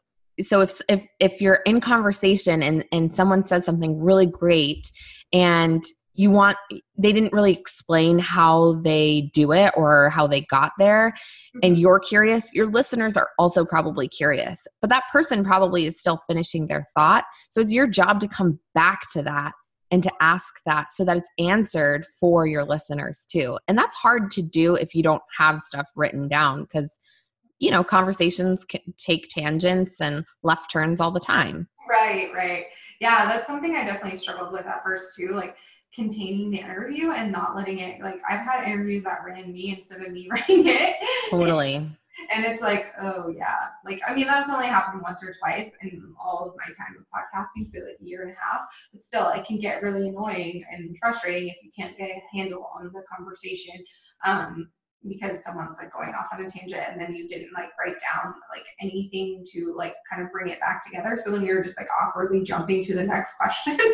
[0.41, 4.89] so if if if you're in conversation and and someone says something really great
[5.33, 5.83] and
[6.19, 6.57] you want
[6.97, 11.13] they didn't really explain how they do it or how they got there.
[11.63, 11.75] And mm-hmm.
[11.75, 16.67] you're curious your listeners are also probably curious but that person probably is still finishing
[16.67, 17.23] their thought.
[17.51, 19.53] So it's your job to come back to that
[19.91, 23.57] and to ask that so that it's answered for your listeners too.
[23.69, 26.99] And that's hard to do if you don't have stuff written down because
[27.59, 31.69] you know conversations can take tangents and left turns all the time.
[31.89, 32.65] Right right.
[32.99, 35.55] Yeah that's something i definitely struggled with at first too like
[35.99, 40.01] containing the interview and not letting it like I've had interviews that ran me instead
[40.01, 40.95] of me writing it.
[41.29, 41.75] Totally.
[41.75, 43.67] and it's like, oh yeah.
[43.85, 47.05] Like I mean that's only happened once or twice in all of my time of
[47.13, 48.61] podcasting, so like a year and a half.
[48.93, 52.69] But still it can get really annoying and frustrating if you can't get a handle
[52.73, 53.75] on the conversation.
[54.25, 54.69] Um
[55.07, 58.33] because someone's like going off on a tangent and then you didn't like write down
[58.53, 61.15] like anything to like kind of bring it back together.
[61.15, 63.77] So then you're just like awkwardly jumping to the next question.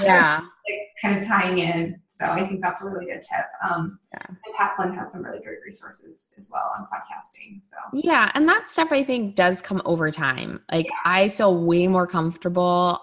[0.00, 0.40] Yeah.
[0.40, 2.00] like kind of tying in.
[2.08, 3.46] So I think that's a really good tip.
[3.68, 4.26] Um, yeah.
[4.28, 7.62] And Pat Flynn has some really great resources as well on podcasting.
[7.62, 8.30] So yeah.
[8.34, 10.60] And that stuff I think does come over time.
[10.70, 10.96] Like yeah.
[11.04, 13.00] I feel way more comfortable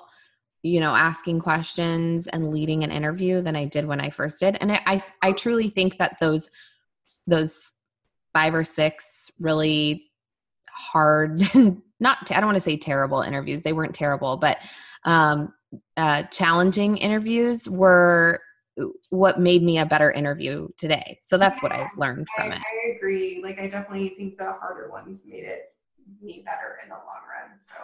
[0.62, 4.58] you know asking questions and leading an interview than i did when i first did
[4.60, 6.50] and I, I i truly think that those
[7.30, 7.74] those
[8.34, 10.06] five or six really
[10.70, 11.42] hard
[12.00, 14.58] not i don't want to say terrible interviews they weren't terrible but
[15.06, 15.54] um,
[15.98, 18.42] uh, challenging interviews were
[19.10, 21.20] what made me a better interview today.
[21.22, 22.62] So that's yes, what i learned from I, it.
[22.62, 23.42] I agree.
[23.44, 25.74] Like i definitely think the harder ones made it
[26.22, 27.60] me better in the long run.
[27.60, 27.76] So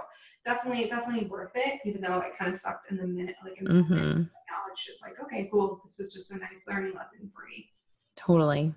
[0.45, 3.65] definitely definitely worth it even though it kind of sucked in the minute like in
[3.65, 3.93] the mm-hmm.
[3.93, 5.81] moment now it's just like okay cool.
[5.83, 7.69] This was just a nice learning lesson for me.
[8.15, 8.73] Totally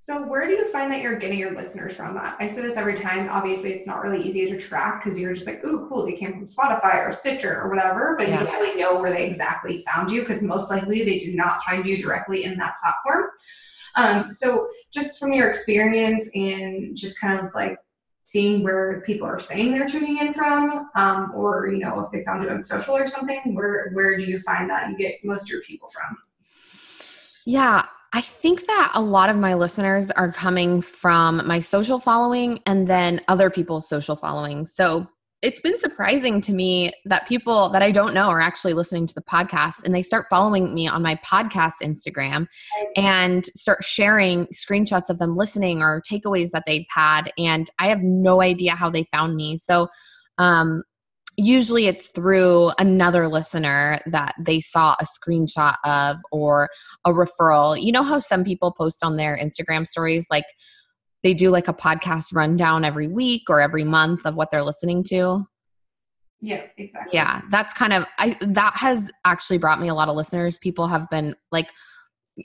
[0.00, 2.16] so, where do you find that you're getting your listeners from?
[2.16, 3.28] I say this every time.
[3.28, 6.06] Obviously, it's not really easy to track because you're just like, "Ooh, cool!
[6.06, 8.40] They came from Spotify or Stitcher or whatever," but yeah.
[8.40, 11.62] you don't really know where they exactly found you because most likely they did not
[11.64, 13.30] find you directly in that platform.
[13.96, 17.78] Um, so, just from your experience and just kind of like
[18.26, 22.22] seeing where people are saying they're tuning in from, um, or you know, if they
[22.24, 25.44] found you on social or something, where where do you find that you get most
[25.44, 26.16] of your people from?
[27.44, 32.60] Yeah, I think that a lot of my listeners are coming from my social following
[32.66, 34.66] and then other people's social following.
[34.66, 35.06] So
[35.42, 39.14] it's been surprising to me that people that I don't know are actually listening to
[39.14, 42.46] the podcast and they start following me on my podcast Instagram
[42.96, 47.30] and start sharing screenshots of them listening or takeaways that they've had.
[47.36, 49.58] And I have no idea how they found me.
[49.58, 49.88] So,
[50.38, 50.82] um,
[51.36, 56.68] usually it's through another listener that they saw a screenshot of or
[57.04, 57.80] a referral.
[57.80, 60.46] You know how some people post on their Instagram stories like
[61.22, 65.04] they do like a podcast rundown every week or every month of what they're listening
[65.04, 65.44] to?
[66.40, 67.10] Yeah, exactly.
[67.14, 70.58] Yeah, that's kind of I that has actually brought me a lot of listeners.
[70.58, 71.68] People have been like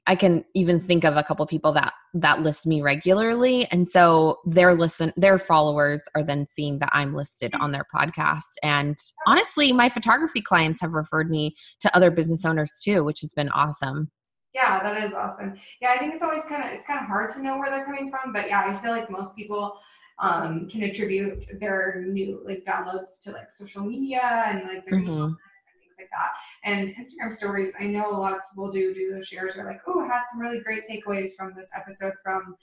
[0.07, 4.39] I can even think of a couple people that that list me regularly and so
[4.45, 9.73] their listen their followers are then seeing that I'm listed on their podcast and honestly
[9.73, 14.09] my photography clients have referred me to other business owners too which has been awesome.
[14.53, 15.55] Yeah, that is awesome.
[15.81, 17.85] Yeah, I think it's always kind of it's kind of hard to know where they're
[17.85, 19.79] coming from, but yeah, I feel like most people
[20.19, 25.33] um, can attribute their new like downloads to like social media and like their mm-hmm
[26.01, 26.31] like that.
[26.63, 29.81] And Instagram stories, I know a lot of people do do those shares are like,
[29.87, 32.55] oh, I had some really great takeaways from this episode from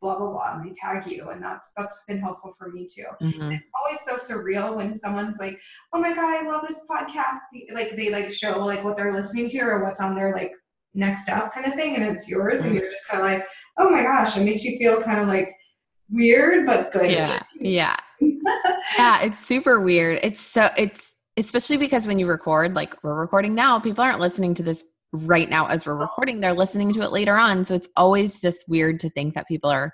[0.00, 3.04] blah blah blah and they tag you and that's that's been helpful for me too
[3.20, 3.52] mm-hmm.
[3.52, 5.60] it's always so surreal when someone's like
[5.92, 7.38] oh my god i love this podcast
[7.74, 10.52] like they like show like what they're listening to or what's on their like
[10.94, 12.68] next up kind of thing and it's yours mm-hmm.
[12.68, 13.46] and you're just kind of like
[13.78, 15.54] oh my gosh it makes you feel kind of like
[16.08, 22.18] weird but good yeah yeah yeah it's super weird it's so it's especially because when
[22.18, 25.96] you record, like we're recording now, people aren't listening to this right now as we're
[25.96, 26.40] recording.
[26.40, 27.64] They're listening to it later on.
[27.64, 29.92] So it's always just weird to think that people are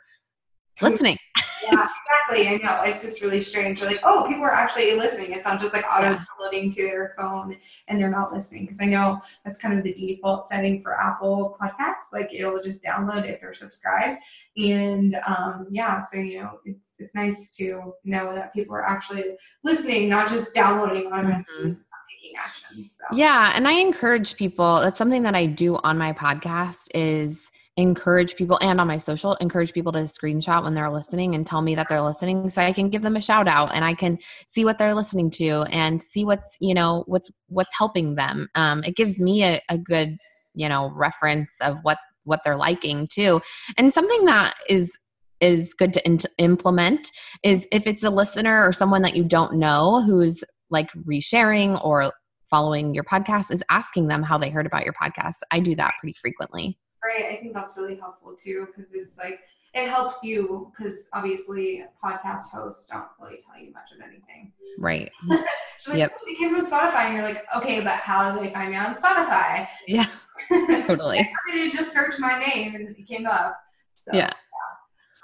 [0.82, 1.16] listening.
[1.62, 1.86] Yeah,
[2.28, 2.48] exactly.
[2.48, 2.82] I know.
[2.82, 3.80] It's just really strange.
[3.80, 5.32] We're like, oh, people are actually listening.
[5.32, 7.56] It's not just like auto downloading to their phone
[7.88, 8.64] and they're not listening.
[8.64, 12.12] Because I know that's kind of the default setting for Apple Podcasts.
[12.12, 14.22] Like it'll just download if they're subscribed.
[14.56, 19.36] And um, yeah, so you know, it's it's nice to know that people are actually
[19.64, 21.62] listening, not just downloading on mm-hmm.
[21.62, 22.88] taking action.
[22.92, 23.04] So.
[23.12, 24.80] Yeah, and I encourage people.
[24.80, 29.34] That's something that I do on my podcast is encourage people and on my social
[29.34, 32.72] encourage people to screenshot when they're listening and tell me that they're listening so i
[32.72, 36.00] can give them a shout out and i can see what they're listening to and
[36.00, 38.48] see what's you know what's what's helping them.
[38.54, 40.16] Um, it gives me a, a good
[40.54, 43.40] you know reference of what what they're liking too.
[43.78, 44.96] And something that is
[45.40, 47.10] is good to in- implement
[47.42, 52.10] is if it's a listener or someone that you don't know who's like resharing or
[52.48, 55.36] following your podcast is asking them how they heard about your podcast.
[55.50, 59.40] I do that pretty frequently right i think that's really helpful too because it's like
[59.74, 65.10] it helps you because obviously podcast hosts don't really tell you much of anything right
[65.28, 65.40] like,
[65.94, 68.70] yep oh, they came from spotify and you're like okay but how do they find
[68.70, 70.06] me on spotify yeah
[70.86, 73.58] totally i did just search my name and it came up
[73.96, 74.10] so.
[74.14, 74.32] yeah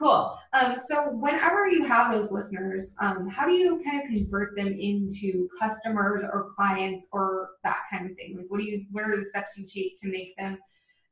[0.03, 0.37] Cool.
[0.53, 4.67] Um, so whenever you have those listeners, um, how do you kind of convert them
[4.67, 8.35] into customers or clients or that kind of thing?
[8.37, 8.85] Like, what do you?
[8.91, 10.59] What are the steps you take to make them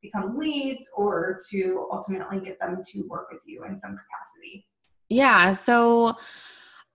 [0.03, 4.67] become leads or to ultimately get them to work with you in some capacity?
[5.09, 5.55] Yeah.
[5.55, 6.17] So.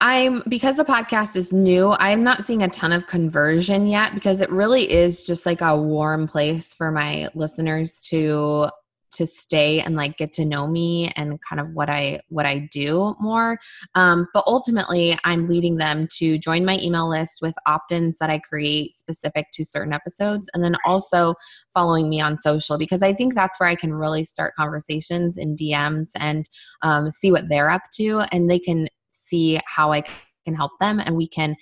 [0.01, 4.41] I'm because the podcast is new, I'm not seeing a ton of conversion yet because
[4.41, 8.69] it really is just like a warm place for my listeners to
[9.15, 12.69] to stay and like get to know me and kind of what I what I
[12.71, 13.57] do more.
[13.95, 18.39] Um, but ultimately, I'm leading them to join my email list with opt-ins that I
[18.39, 21.35] create specific to certain episodes, and then also
[21.73, 25.55] following me on social because I think that's where I can really start conversations in
[25.55, 26.47] DMs and
[26.81, 30.01] um, see what they're up to, and they can see how I
[30.45, 31.55] can help them, and we can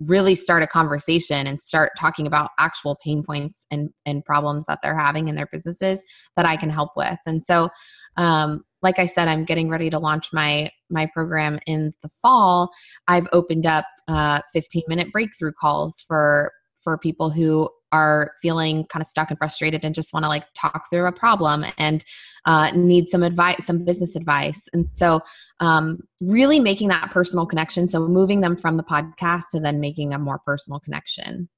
[0.00, 4.78] really start a conversation and start talking about actual pain points and, and problems that
[4.82, 6.02] they're having in their businesses
[6.36, 7.18] that I can help with.
[7.26, 7.68] And so,
[8.16, 12.70] um, like I said, I'm getting ready to launch my my program in the fall.
[13.08, 19.00] I've opened up uh, 15 minute breakthrough calls for for people who are feeling kind
[19.00, 22.04] of stuck and frustrated and just want to like talk through a problem and
[22.44, 24.62] uh, need some advice, some business advice.
[24.72, 25.20] And so,
[25.60, 27.88] um, really making that personal connection.
[27.88, 31.48] So, moving them from the podcast to then making a more personal connection.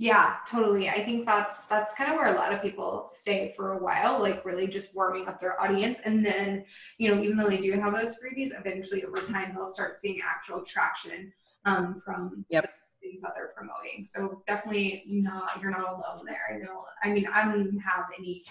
[0.00, 0.88] Yeah, totally.
[0.88, 4.20] I think that's that's kind of where a lot of people stay for a while,
[4.20, 5.98] like really just warming up their audience.
[6.04, 6.64] And then,
[6.98, 10.20] you know, even though they do have those freebies, eventually over time they'll start seeing
[10.24, 11.32] actual traction
[11.64, 12.70] um, from yep
[13.08, 14.04] things that they're promoting.
[14.04, 16.40] So definitely not you're not alone there.
[16.52, 16.84] I know.
[17.02, 18.44] I mean, I don't even have any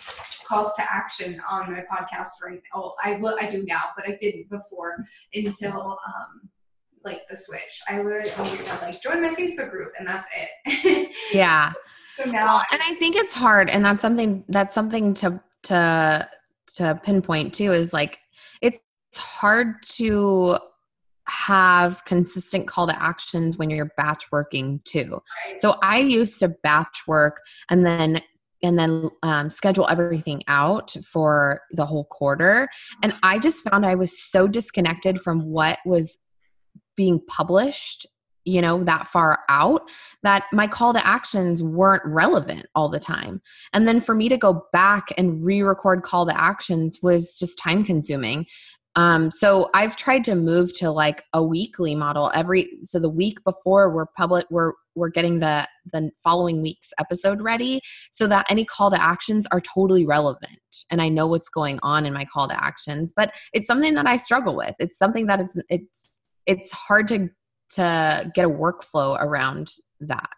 [0.47, 2.81] calls to action on my podcast right now.
[2.81, 3.37] Well, I will.
[3.39, 5.03] I do now, but I didn't before
[5.33, 6.49] until um,
[7.03, 7.81] like the switch.
[7.87, 10.27] I literally always said like join my Facebook group, and that's
[10.65, 11.11] it.
[11.33, 11.73] yeah.
[12.17, 16.29] so now, and I think it's hard, and that's something that's something to to
[16.75, 17.73] to pinpoint too.
[17.73, 18.19] Is like
[18.61, 18.79] it's
[19.17, 20.57] hard to
[21.27, 25.21] have consistent call to actions when you're batch working too.
[25.57, 28.21] So I used to batch work and then
[28.63, 32.67] and then um, schedule everything out for the whole quarter.
[33.03, 36.17] And I just found I was so disconnected from what was
[36.95, 38.07] being published
[38.47, 39.81] you know that far out
[40.23, 43.41] that my call to actions weren't relevant all the time
[43.73, 47.83] and then for me to go back and re-record call to actions was just time
[47.83, 48.45] consuming
[48.97, 53.37] um, so I've tried to move to like a weekly model every so the week
[53.43, 57.79] before we're public we're we're getting the the following week's episode ready
[58.11, 62.07] so that any call to actions are totally relevant and I know what's going on
[62.07, 64.73] in my call to actions but it's something that I struggle with.
[64.79, 67.29] It's something that it's it's it's hard to
[67.73, 69.69] to get a workflow around
[69.99, 70.29] that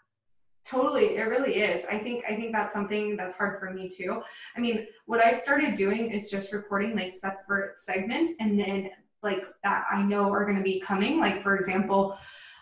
[0.69, 1.85] totally it really is.
[1.85, 4.21] I think i think that's something that's hard for me too.
[4.55, 8.89] I mean what i've started doing is just recording like separate segments and then
[9.21, 11.19] like that i know are going to be coming.
[11.19, 12.17] Like for example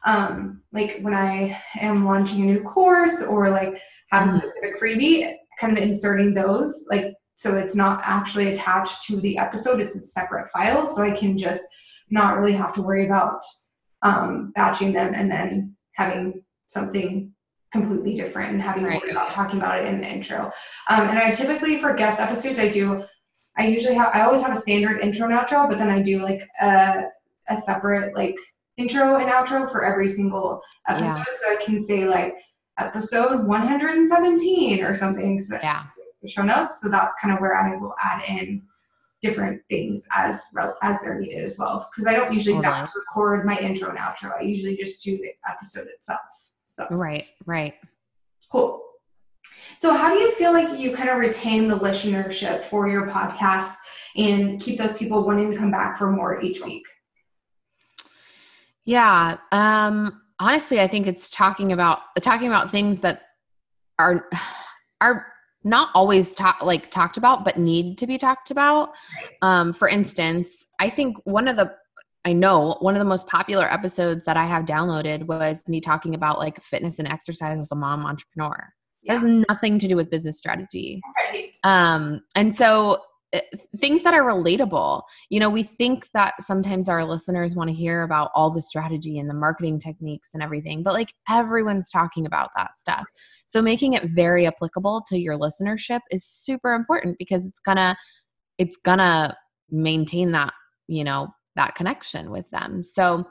[0.06, 3.80] um like when i am launching a new course or like
[4.10, 4.38] have a mm-hmm.
[4.38, 9.80] specific freebie kind of inserting those like so it's not actually attached to the episode
[9.80, 11.64] it's a separate file so i can just
[12.10, 13.42] not really have to worry about
[14.04, 17.34] um batching them and then having something
[17.82, 19.02] completely different and having right.
[19.10, 20.52] about talking about it in the intro.
[20.90, 23.04] Um, and I typically for guest episodes, I do.
[23.58, 24.14] I usually have.
[24.14, 27.06] I always have a standard intro and outro, but then I do like a,
[27.50, 28.36] a separate like
[28.78, 31.24] intro and outro for every single episode, yeah.
[31.34, 32.36] so I can say like
[32.78, 35.40] episode 117 or something.
[35.40, 35.86] So yeah.
[36.22, 36.82] The show notes.
[36.82, 38.64] So that's kind of where I will add in
[39.22, 40.44] different things as
[40.82, 41.90] as they're needed as well.
[41.92, 44.38] Because I don't usually record my intro and outro.
[44.38, 46.20] I usually just do the episode itself.
[46.68, 47.74] So right, right.
[48.52, 48.82] Cool.
[49.78, 53.76] So how do you feel like you kind of retain the listenership for your podcast
[54.16, 56.86] and keep those people wanting to come back for more each week?
[58.86, 59.38] Yeah.
[59.52, 63.24] Um honestly, I think it's talking about talking about things that
[63.98, 64.30] are
[65.02, 65.26] are
[65.64, 68.90] not always talk, like talked about but need to be talked about.
[69.42, 71.74] Um for instance, I think one of the
[72.28, 76.14] I know one of the most popular episodes that I have downloaded was me talking
[76.14, 78.68] about like fitness and exercise as a mom entrepreneur.
[79.02, 79.14] Yeah.
[79.14, 81.02] It has nothing to do with business strategy.
[81.18, 81.56] Right.
[81.64, 83.02] Um, and so
[83.32, 83.40] uh,
[83.78, 85.04] things that are relatable.
[85.30, 89.20] You know, we think that sometimes our listeners want to hear about all the strategy
[89.20, 93.06] and the marketing techniques and everything, but like everyone's talking about that stuff.
[93.48, 97.98] So making it very applicable to your listenership is super important because it's gonna
[98.58, 99.34] it's gonna
[99.70, 100.54] maintain that,
[100.88, 102.84] you know, that connection with them.
[102.84, 103.28] So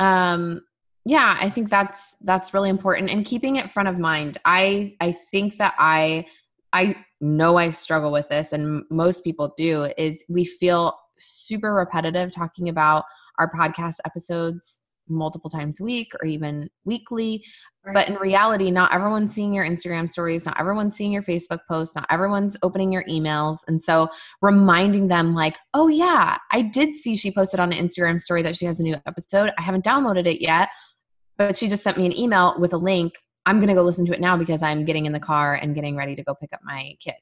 [0.00, 0.62] um
[1.04, 4.38] yeah i think that's that's really important and keeping it front of mind.
[4.44, 6.26] I i think that i
[6.72, 12.30] i know i struggle with this and most people do is we feel super repetitive
[12.30, 13.04] talking about
[13.38, 17.44] our podcast episodes multiple times a week or even weekly.
[17.84, 17.94] Right.
[17.94, 21.96] But in reality, not everyone's seeing your Instagram stories, not everyone's seeing your Facebook posts,
[21.96, 23.58] not everyone's opening your emails.
[23.68, 24.08] And so
[24.42, 28.56] reminding them, like, oh, yeah, I did see she posted on an Instagram story that
[28.56, 29.52] she has a new episode.
[29.58, 30.68] I haven't downloaded it yet,
[31.38, 33.14] but she just sent me an email with a link.
[33.46, 35.74] I'm going to go listen to it now because I'm getting in the car and
[35.74, 37.16] getting ready to go pick up my kids,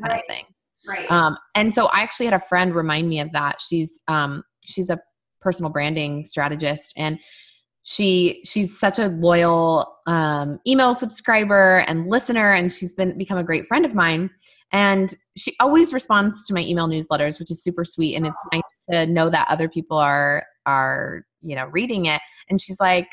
[0.00, 0.20] kind right.
[0.20, 0.44] of thing.
[0.88, 1.10] Right.
[1.10, 3.60] Um, and so I actually had a friend remind me of that.
[3.60, 4.98] She's um, she's a
[5.40, 7.18] personal branding strategist and
[7.82, 13.44] she she's such a loyal um, email subscriber and listener and she's been become a
[13.44, 14.30] great friend of mine.
[14.72, 18.62] And she always responds to my email newsletters which is super sweet and it's nice
[18.90, 22.20] to know that other people are are you know reading it.
[22.48, 23.08] And she's like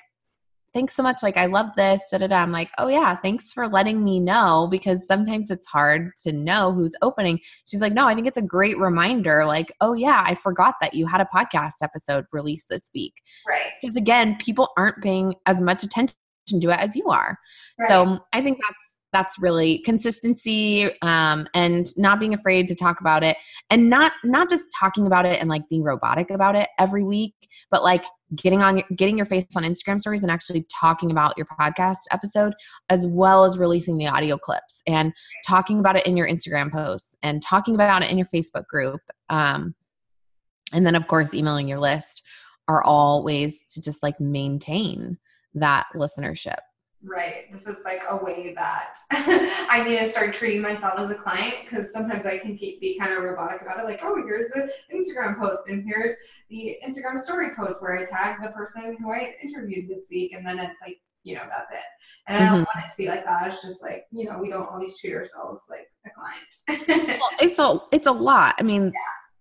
[0.78, 1.24] thanks so much.
[1.24, 2.04] Like, I love this.
[2.12, 2.36] Da, da, da.
[2.36, 6.72] I'm like, oh, yeah, thanks for letting me know because sometimes it's hard to know
[6.72, 7.40] who's opening.
[7.66, 9.44] She's like, no, I think it's a great reminder.
[9.44, 13.14] Like, oh, yeah, I forgot that you had a podcast episode released this week.
[13.50, 13.72] Right.
[13.82, 16.14] Because again, people aren't paying as much attention
[16.48, 17.40] to it as you are.
[17.80, 17.90] Right.
[17.90, 18.87] So I think that's
[19.18, 23.36] that's really consistency um, and not being afraid to talk about it
[23.72, 27.34] and not not just talking about it and like being robotic about it every week
[27.72, 28.04] but like
[28.36, 32.54] getting on getting your face on instagram stories and actually talking about your podcast episode
[32.90, 35.12] as well as releasing the audio clips and
[35.48, 39.02] talking about it in your instagram posts and talking about it in your facebook group
[39.30, 39.74] um,
[40.74, 42.22] and then of course emailing your list
[42.68, 45.18] are all ways to just like maintain
[45.56, 46.60] that listenership
[47.04, 47.52] Right.
[47.52, 51.54] This is like a way that I need to start treating myself as a client
[51.64, 53.86] because sometimes I can keep, be kind of robotic about it.
[53.86, 56.14] Like, oh, here's the Instagram post and here's
[56.50, 60.34] the Instagram story post where I tag the person who I interviewed this week.
[60.34, 61.78] And then it's like, you know, that's it.
[62.28, 62.80] And I don't mm-hmm.
[62.80, 63.48] want it to be like that.
[63.48, 67.20] It's just like, you know, we don't always treat ourselves like a client.
[67.20, 68.56] well, it's a, it's a lot.
[68.58, 69.00] I mean, yeah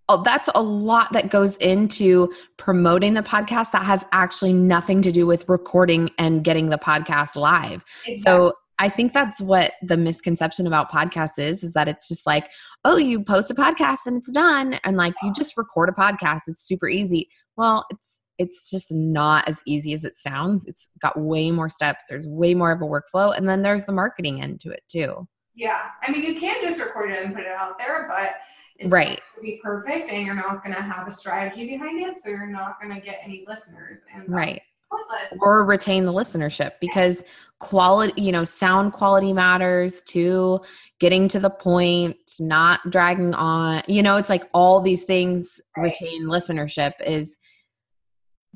[0.08, 5.10] Oh, that's a lot that goes into promoting the podcast that has actually nothing to
[5.10, 7.84] do with recording and getting the podcast live.
[8.06, 8.18] Exactly.
[8.18, 12.50] So I think that's what the misconception about podcasts is is that it's just like,
[12.84, 16.42] oh, you post a podcast and it's done and like you just record a podcast,
[16.46, 17.28] it's super easy.
[17.56, 20.66] Well, it's it's just not as easy as it sounds.
[20.66, 22.04] It's got way more steps.
[22.08, 23.36] There's way more of a workflow.
[23.36, 25.26] And then there's the marketing end to it too.
[25.54, 25.88] Yeah.
[26.02, 28.34] I mean, you can just record it and put it out there, but
[28.78, 29.20] it's Right.
[29.40, 32.20] be perfect and you're not going to have a strategy behind it.
[32.20, 34.04] So you're not going to get any listeners.
[34.12, 34.62] And Right.
[34.90, 35.38] pointless.
[35.40, 37.22] Or retain the listenership because
[37.58, 40.60] quality, you know, sound quality matters too.
[41.00, 45.84] Getting to the point, not dragging on, you know, it's like all these things Right.
[45.84, 47.36] retain listenership is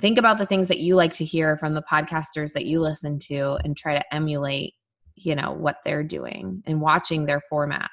[0.01, 3.19] think about the things that you like to hear from the podcasters that you listen
[3.19, 4.75] to and try to emulate,
[5.15, 7.89] you know, what they're doing and watching their formats.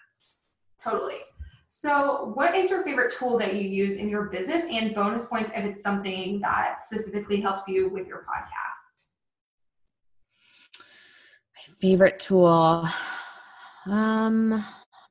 [0.82, 1.16] Totally.
[1.70, 4.66] So, what is your favorite tool that you use in your business?
[4.72, 9.08] And bonus points if it's something that specifically helps you with your podcast?
[10.80, 12.88] My favorite tool
[13.86, 14.64] um i'm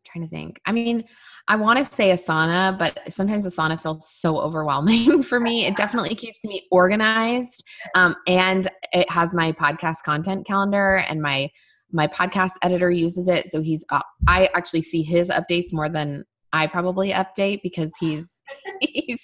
[0.04, 0.60] trying to think.
[0.64, 1.04] I mean
[1.48, 5.66] i want to say asana but sometimes asana feels so overwhelming for me.
[5.66, 11.50] It definitely keeps me organized um, and it has my podcast content calendar and my
[11.92, 14.06] my podcast editor uses it so he's up.
[14.26, 16.24] I actually see his updates more than
[16.56, 18.28] i probably update because he's
[18.80, 19.20] he's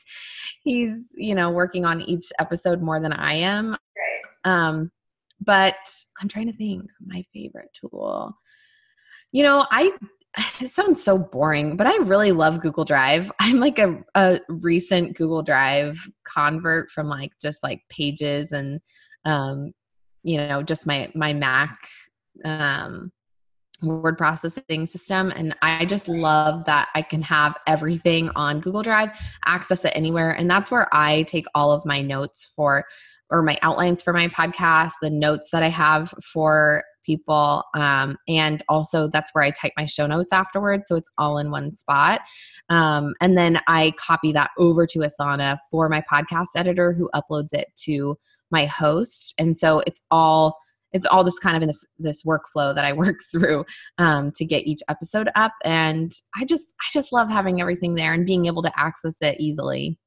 [0.62, 3.70] he's you know working on each episode more than i am.
[3.70, 4.22] Right.
[4.44, 4.90] um
[5.40, 5.74] but
[6.20, 8.36] i'm trying to think my favorite tool.
[9.32, 9.92] You know i
[10.60, 13.30] it sounds so boring but i really love google drive.
[13.40, 18.80] I'm like a, a recent google drive convert from like just like pages and
[19.24, 19.72] um
[20.22, 21.78] you know just my my mac
[22.44, 23.12] um
[23.82, 29.10] word processing system and i just love that i can have everything on google drive
[29.44, 32.84] access it anywhere and that's where i take all of my notes for
[33.32, 38.62] or my outlines for my podcast, the notes that I have for people, um, and
[38.68, 42.20] also that's where I type my show notes afterwards, so it's all in one spot.
[42.68, 47.52] Um, and then I copy that over to Asana for my podcast editor, who uploads
[47.52, 48.16] it to
[48.50, 50.58] my host, and so it's all
[50.92, 53.64] it's all just kind of in this this workflow that I work through
[53.98, 58.14] um, to get each episode up, and I just I just love having everything there
[58.14, 59.98] and being able to access it easily.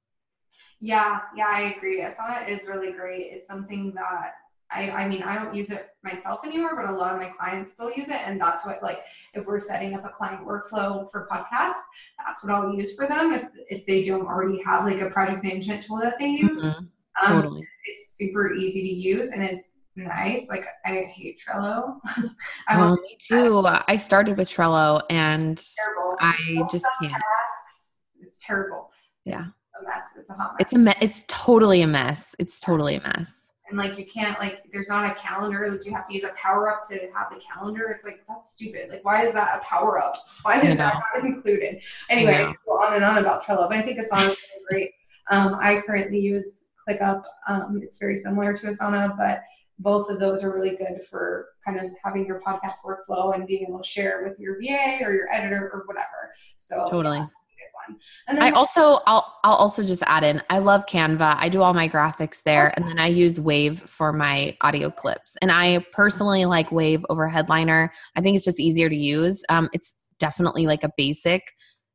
[0.81, 2.01] Yeah, yeah, I agree.
[2.01, 3.31] Asana is really great.
[3.31, 4.33] It's something that
[4.71, 7.71] I, I mean, I don't use it myself anymore, but a lot of my clients
[7.71, 8.19] still use it.
[8.25, 8.99] And that's what, like,
[9.33, 11.81] if we're setting up a client workflow for podcasts,
[12.25, 13.33] that's what I'll use for them.
[13.33, 16.77] If, if they don't already have like a project management tool that they use, Mhm,
[16.77, 16.89] um,
[17.27, 17.65] totally.
[17.85, 20.47] it's super easy to use and it's nice.
[20.49, 21.99] Like, I hate Trello.
[22.67, 23.63] I Well, me too.
[23.87, 26.17] I started with Trello and terrible.
[26.19, 27.11] I just can't.
[27.13, 28.91] tasks, It's terrible.
[29.25, 29.47] It's Yeah.
[29.49, 30.15] a mess.
[30.17, 30.57] It's a hot mess.
[30.61, 32.35] It's a me- it's totally a mess.
[32.39, 33.29] It's totally a mess.
[33.69, 36.29] and like you can't like there's not a calendar like you have to use a
[36.35, 39.65] power up to have the calendar it's like that's stupid like why is that a
[39.65, 41.81] power up why is that not included
[42.11, 42.53] anyway.
[42.67, 44.91] Go on and on about trello but i think asana is really great
[45.31, 49.41] um, i currently use clickup um, it's very similar to asana but
[49.79, 53.65] both of those are really good for kind of having your podcast workflow and being
[53.67, 57.17] able to share with your va or your editor or whatever so Totally.
[57.17, 60.41] yeah, that's a good one and then I also I'll I'll also just add in
[60.49, 61.35] I love Canva.
[61.37, 65.31] I do all my graphics there and then I use Wavve for my audio clips.
[65.41, 67.91] And I personally like Wavve over Headliner.
[68.15, 69.43] I think it's just easier to use.
[69.49, 71.43] Um, it's definitely like a basic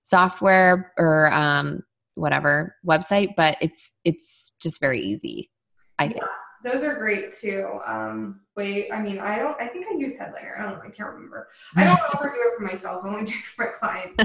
[0.04, 1.82] software or um,
[2.14, 5.50] whatever website, but it's it's just very easy.
[5.98, 6.24] I think.
[6.62, 7.80] Those are great too.
[7.86, 9.60] Um, wait, I mean, I don't.
[9.60, 10.56] I think I use Headliner.
[10.58, 10.78] I don't.
[10.78, 10.84] know.
[10.84, 11.48] I can't remember.
[11.76, 13.04] I don't ever do it for myself.
[13.04, 14.20] I only do it for my client.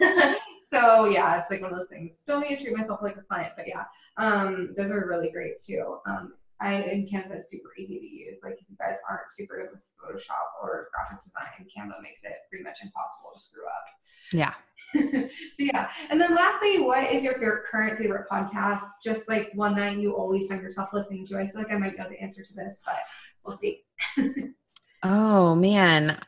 [0.62, 2.18] so yeah, it's like one of those things.
[2.18, 3.84] Still need to treat myself like a client, but yeah,
[4.16, 5.98] um, those are really great too.
[6.06, 8.40] Um, I and Canva is super easy to use.
[8.44, 12.32] Like if you guys aren't super good with Photoshop or graphic design, Canva makes it
[12.48, 13.84] pretty much impossible to screw up.
[14.32, 14.54] yeah.
[15.52, 18.82] so yeah, and then lastly, what is your favorite, current favorite podcast?
[19.04, 21.38] Just like one that you always find yourself listening to.
[21.38, 22.98] I feel like I might know the answer to this, but
[23.44, 23.84] we'll see.
[25.02, 26.20] Oh man.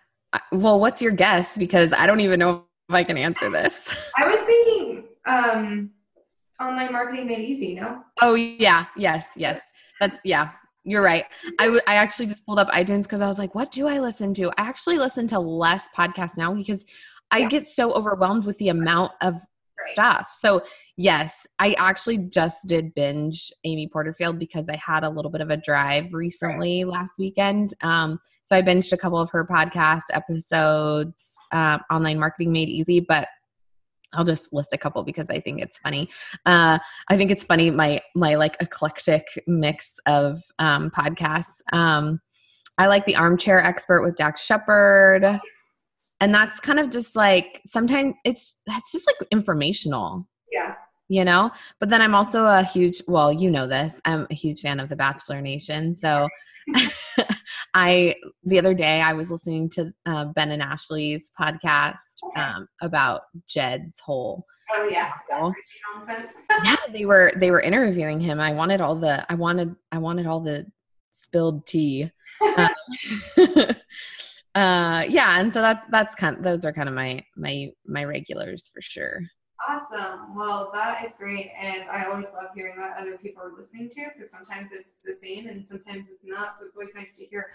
[0.50, 1.56] Well, what's your guess?
[1.58, 3.94] Because I don't even know if I can answer this.
[4.16, 5.90] I was thinking um,
[6.60, 7.74] online marketing made easy.
[7.74, 9.60] No, Oh yeah, yes, yes.
[10.02, 10.50] That's yeah.
[10.84, 11.26] You're right.
[11.60, 14.00] I w- I actually just pulled up iTunes because I was like, what do I
[14.00, 14.48] listen to?
[14.58, 16.84] I actually listen to less podcasts now because
[17.30, 17.48] I Yeah.
[17.48, 19.92] get so overwhelmed with the amount of Right.
[19.92, 20.36] stuff.
[20.38, 20.62] So
[20.96, 25.50] yes, I actually just did binge Amy Porterfield because I had a little bit of
[25.50, 27.74] a drive recently last weekend.
[27.82, 31.14] Um, so I binged a couple of her podcast episodes,
[31.52, 33.28] uh, online marketing made easy, but
[34.14, 36.08] I'll just list a couple because I think it's funny.
[36.46, 41.62] Uh, I think it's funny my my like eclectic mix of um, podcasts.
[41.72, 42.20] Um,
[42.78, 45.24] I like the Armchair Expert with Dax Shepard,
[46.20, 50.28] and that's kind of just like sometimes it's that's just like informational.
[50.50, 50.74] yeah,
[51.12, 51.50] you know?
[51.78, 54.88] But then i'm also a huge well you know this i'm a huge fan of
[54.88, 56.28] the bachelor nation so
[57.74, 61.96] i the other day i was listening to uh, ben and ashley's podcast
[62.36, 65.12] um, about jed's whole oh yeah.
[66.64, 68.40] yeah they were they were interviewing him.
[68.40, 70.66] I wanted all the i wanted i wanted all the
[71.12, 72.10] spilled tea.
[72.40, 72.68] Uh,
[74.54, 78.04] uh yeah and so that's that's kind of those are kind of my my my
[78.04, 79.20] regulars for sure
[79.68, 80.34] Awesome.
[80.34, 81.50] Well, that is great.
[81.56, 85.14] And I always love hearing what other people are listening to because sometimes it's the
[85.14, 86.58] same and sometimes it's not.
[86.58, 87.46] So it's always nice to hear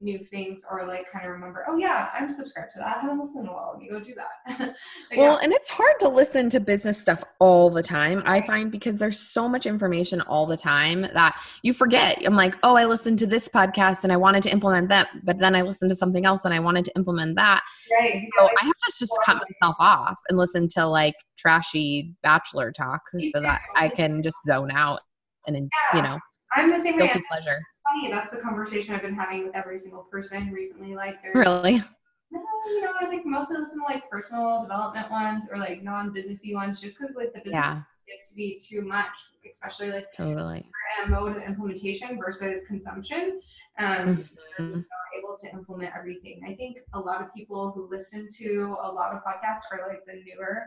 [0.00, 2.96] new things or like kind of remember, oh yeah, I'm subscribed to that.
[2.96, 3.70] I haven't listened in a while.
[3.72, 4.58] Let me go do that.
[5.16, 5.38] well, yeah.
[5.42, 9.18] and it's hard to listen to business stuff all the time, I find, because there's
[9.18, 12.20] so much information all the time that you forget.
[12.24, 15.38] I'm like, oh, I listened to this podcast and I wanted to implement that, but
[15.38, 17.62] then I listened to something else and I wanted to implement that.
[17.90, 18.26] Right.
[18.36, 23.00] So I have to just cut myself off and listen to like trashy bachelor talk
[23.32, 25.00] so that I can just zone out
[25.46, 25.96] and, yeah.
[25.96, 26.18] you know,
[26.54, 27.10] I'm the same way.
[27.28, 28.10] pleasure funny.
[28.10, 30.94] That's the conversation I've been having with every single person recently.
[30.94, 31.82] Like, they're really.
[32.30, 36.54] No, you know, I think mostly listen to like personal development ones or like non-businessy
[36.54, 37.82] ones, just because like the business yeah.
[38.08, 39.06] gets to be too much,
[39.50, 40.68] especially like totally
[41.04, 43.40] a mode of implementation versus consumption.
[43.78, 44.26] Um,
[44.58, 44.70] mm-hmm.
[44.70, 44.82] not
[45.18, 46.40] able to implement everything.
[46.44, 50.04] I think a lot of people who listen to a lot of podcasts are like
[50.06, 50.64] the newer,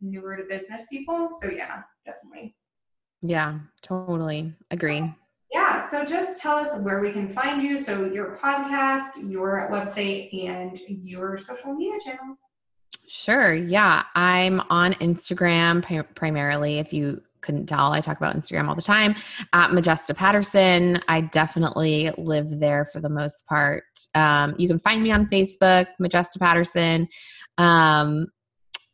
[0.00, 1.28] newer to business people.
[1.40, 2.54] So yeah, definitely.
[3.22, 5.12] Yeah, totally agree
[5.52, 7.80] yeah, so just tell us where we can find you.
[7.80, 12.38] So your podcast, your website, and your social media channels.
[13.08, 13.54] Sure.
[13.54, 14.04] Yeah.
[14.14, 16.78] I'm on Instagram primarily.
[16.78, 19.16] If you couldn't tell, I talk about Instagram all the time
[19.52, 21.00] at Majesta Patterson.
[21.08, 23.84] I definitely live there for the most part.
[24.14, 27.08] Um, you can find me on Facebook, Majesta Patterson.
[27.58, 28.28] Um,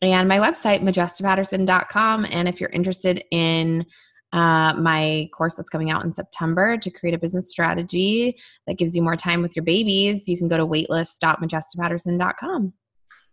[0.00, 2.26] and my website, majestapatterson.com.
[2.30, 3.84] And if you're interested in
[4.32, 8.96] uh, my course that's coming out in September to create a business strategy that gives
[8.96, 12.72] you more time with your babies, you can go to waitlist.majestapatterson.com.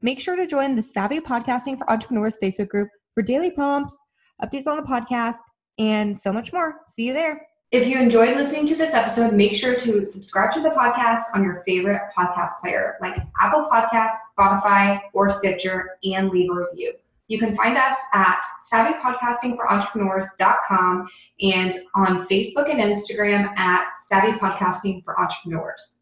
[0.03, 3.99] Make sure to join the Savvy Podcasting for Entrepreneurs Facebook group for daily prompts,
[4.43, 5.37] updates on the podcast,
[5.79, 6.81] and so much more.
[6.87, 7.47] See you there.
[7.71, 11.45] If you enjoyed listening to this episode, make sure to subscribe to the podcast on
[11.45, 16.95] your favorite podcast player like Apple Podcasts, Spotify, or Stitcher, and leave a review.
[17.29, 18.43] You can find us at
[18.73, 21.09] savvypodcastingforentrepreneurs.com
[21.43, 26.00] and on Facebook and Instagram at Savvy Podcasting for Entrepreneurs.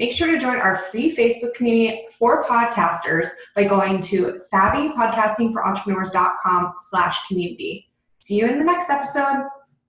[0.00, 7.28] Make sure to join our free Facebook community for podcasters by going to savvypodcastingforentrepreneurs.com slash
[7.28, 7.90] community.
[8.20, 9.46] See you in the next episode.